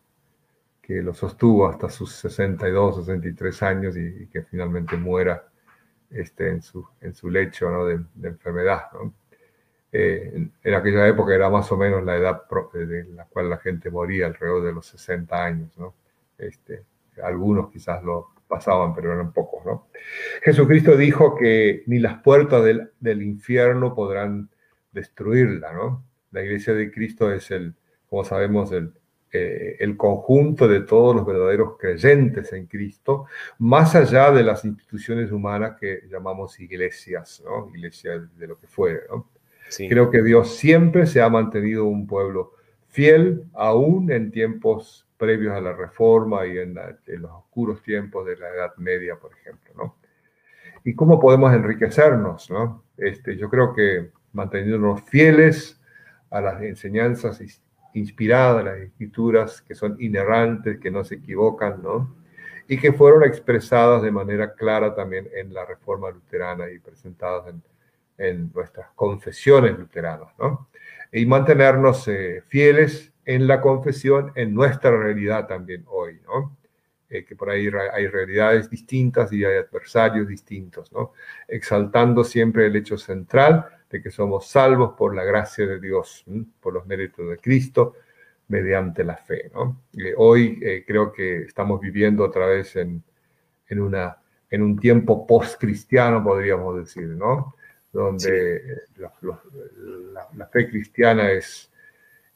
[0.81, 5.50] que lo sostuvo hasta sus 62, 63 años y, que finalmente muera
[6.11, 7.85] este, en, su, en su lecho ¿no?
[7.85, 8.83] de, enfermedad.
[9.91, 12.43] Eh, en, aquella época era más o menos la edad
[12.73, 15.93] de la cual la gente moría, alrededor de los 60 años, ¿no?
[16.37, 16.83] Este,
[17.21, 19.87] algunos quizás lo pasaban, pero eran pocos, ¿no?
[20.41, 24.49] Jesucristo dijo que ni las puertas del, del infierno podrán
[24.91, 26.05] destruirla, ¿no?
[26.31, 27.75] La iglesia de Cristo es el,
[28.09, 28.93] como sabemos, el,
[29.33, 33.27] eh, el conjunto de todos los verdaderos creyentes en Cristo,
[33.59, 37.69] más allá de las instituciones humanas que llamamos iglesias, ¿no?
[37.73, 39.29] Iglesias de lo que fuere, ¿no?
[39.77, 42.51] Creo que Dios siempre se ha mantenido un pueblo
[42.89, 48.49] fiel, aún en tiempos previos a la reforma y en, los oscuros tiempos de la
[48.49, 49.95] Edad Media, por ejemplo, ¿no?
[50.83, 52.83] ¿Y cómo podemos enriquecernos, no?
[52.97, 55.79] Este, yo creo que manteniéndonos fieles
[56.31, 57.39] a las enseñanzas
[57.93, 62.15] inspiradas, las escrituras que son inerrantes, que no se equivocan, ¿no?
[62.67, 67.61] Y que fueron expresadas de manera clara también en la reforma luterana y presentadas en,
[68.17, 70.69] en nuestras confesiones luteranas, ¿no?
[71.11, 76.57] Y mantenernos eh, fieles en la confesión, en nuestra realidad también hoy, ¿no?
[77.09, 81.11] Eh, que por ahí hay realidades distintas y hay adversarios distintos, ¿no?
[81.47, 86.25] Exaltando siempre el hecho central de que somos salvos por la gracia de Dios,
[86.59, 87.95] por los méritos de Cristo,
[88.47, 89.83] mediante la fe, ¿no?
[89.97, 93.03] Eh, hoy creo que estamos viviendo otra vez en,
[93.67, 94.17] en, una,
[94.49, 97.55] en un tiempo post-cristiano, podríamos decir, ¿no?
[97.91, 98.83] donde
[100.35, 101.71] la, fe cristiana es,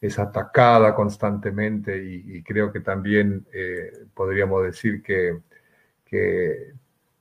[0.02, 5.40] es atacada constantemente y, creo que también eh, podríamos decir que,
[6.06, 6.74] que,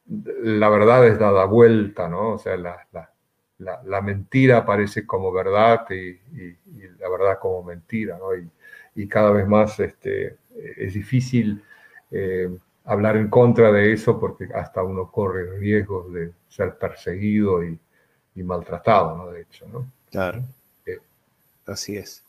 [0.06, 2.32] la verdad es dada vuelta, ¿no?
[2.32, 3.10] O sea, la, la
[4.02, 6.18] mentira aparece como verdad y,
[6.98, 8.34] la verdad como mentira, ¿no?
[8.34, 10.36] Y, cada vez más este,
[10.76, 11.62] es difícil
[12.10, 12.48] eh,
[12.84, 17.78] hablar en contra de eso porque hasta uno corre riesgos de ser perseguido y,
[18.36, 19.30] y maltratado, ¿no?
[19.30, 19.90] De hecho, ¿no?
[20.10, 20.44] Claro.
[21.66, 22.22] Así es.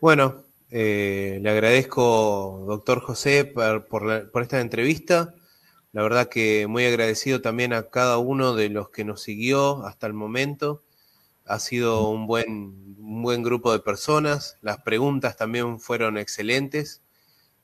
[0.00, 5.34] Bueno, eh, le agradezco, doctor José, por, esta entrevista.
[5.96, 10.06] La verdad que muy agradecido también a cada uno de los que nos siguió hasta
[10.06, 10.82] el momento.
[11.46, 14.58] Ha sido un buen, un buen grupo de personas.
[14.60, 17.00] Las preguntas también fueron excelentes.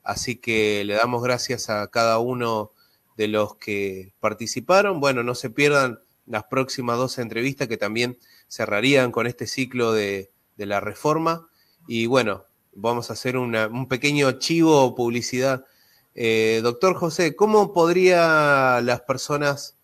[0.01, 2.71] Así que le damos gracias a cada uno
[3.17, 4.99] de los que participaron.
[4.99, 8.17] Bueno, no se pierdan las próximas dos entrevistas que también
[8.47, 11.49] cerrarían con este ciclo de, la reforma.
[11.87, 15.67] Y bueno, vamos a hacer un pequeño chivo o publicidad.
[16.15, 19.77] Eh, doctor José, ¿cómo podría las personas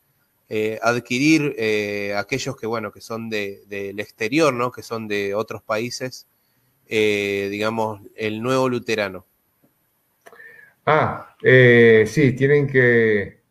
[0.48, 4.72] eh, adquirir eh, aquellos que, bueno, que son del exterior, ¿no?
[4.72, 6.28] que son de otros países,
[6.88, 9.26] digamos, el nuevo luterano?
[10.86, 13.42] Ah, sí, tienen que,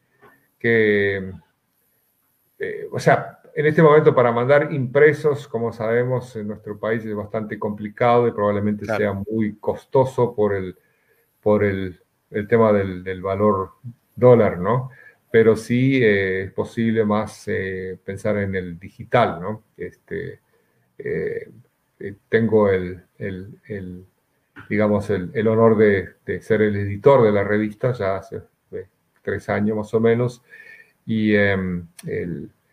[0.58, 1.32] que
[2.90, 7.58] o sea, en este momento para mandar impresos, como sabemos, en nuestro país es bastante
[7.58, 10.76] complicado y probablemente sea muy costoso por el,
[11.40, 12.00] por el,
[12.48, 13.72] tema del, valor
[14.14, 14.90] dólar, ¿no?
[15.30, 19.64] Pero sí eh, es posible más eh, pensar en el digital, ¿no?
[19.76, 20.40] Este,
[22.28, 23.04] tengo el,
[24.68, 28.42] digamos, el, honor de, de, ser el editor de la revista ya hace
[29.22, 30.42] tres años más o menos
[31.06, 31.86] y em,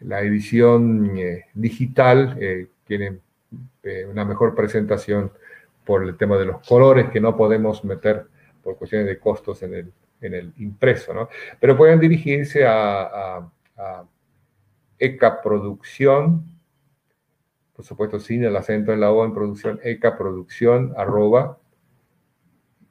[0.01, 3.20] la edición eh, digital eh, tiene
[3.84, 5.32] eh, una mejor presentación
[5.86, 8.28] por el tema de los colores que no podemos meter
[8.66, 11.30] por cuestiones de costos en el, en el impreso, ¿no?
[11.59, 13.47] Pero pueden dirigirse a,
[13.78, 14.03] a,
[14.97, 16.43] ECA Producción,
[17.76, 21.59] por supuesto sin el acento en la O en producción, ECA Producción, arroba,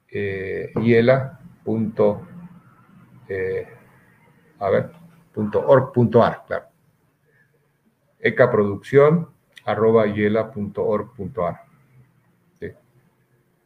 [0.09, 2.25] hiela, punto,
[4.59, 4.91] a ver,
[5.35, 6.65] .org.ar, claro.
[8.21, 9.29] ecaproducción
[9.65, 10.05] arroba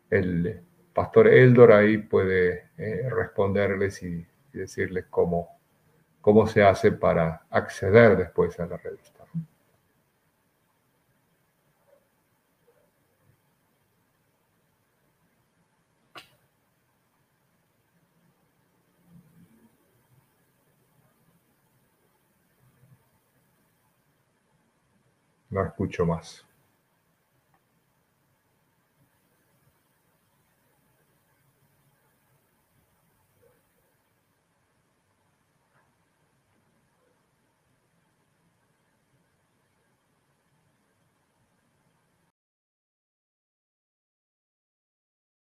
[0.10, 0.64] El
[0.94, 5.60] pastor Eldor ahí puede eh, responderles y, decirles cómo,
[6.22, 9.24] cómo se hace para acceder después a la revista.
[25.52, 26.49] No escucho más.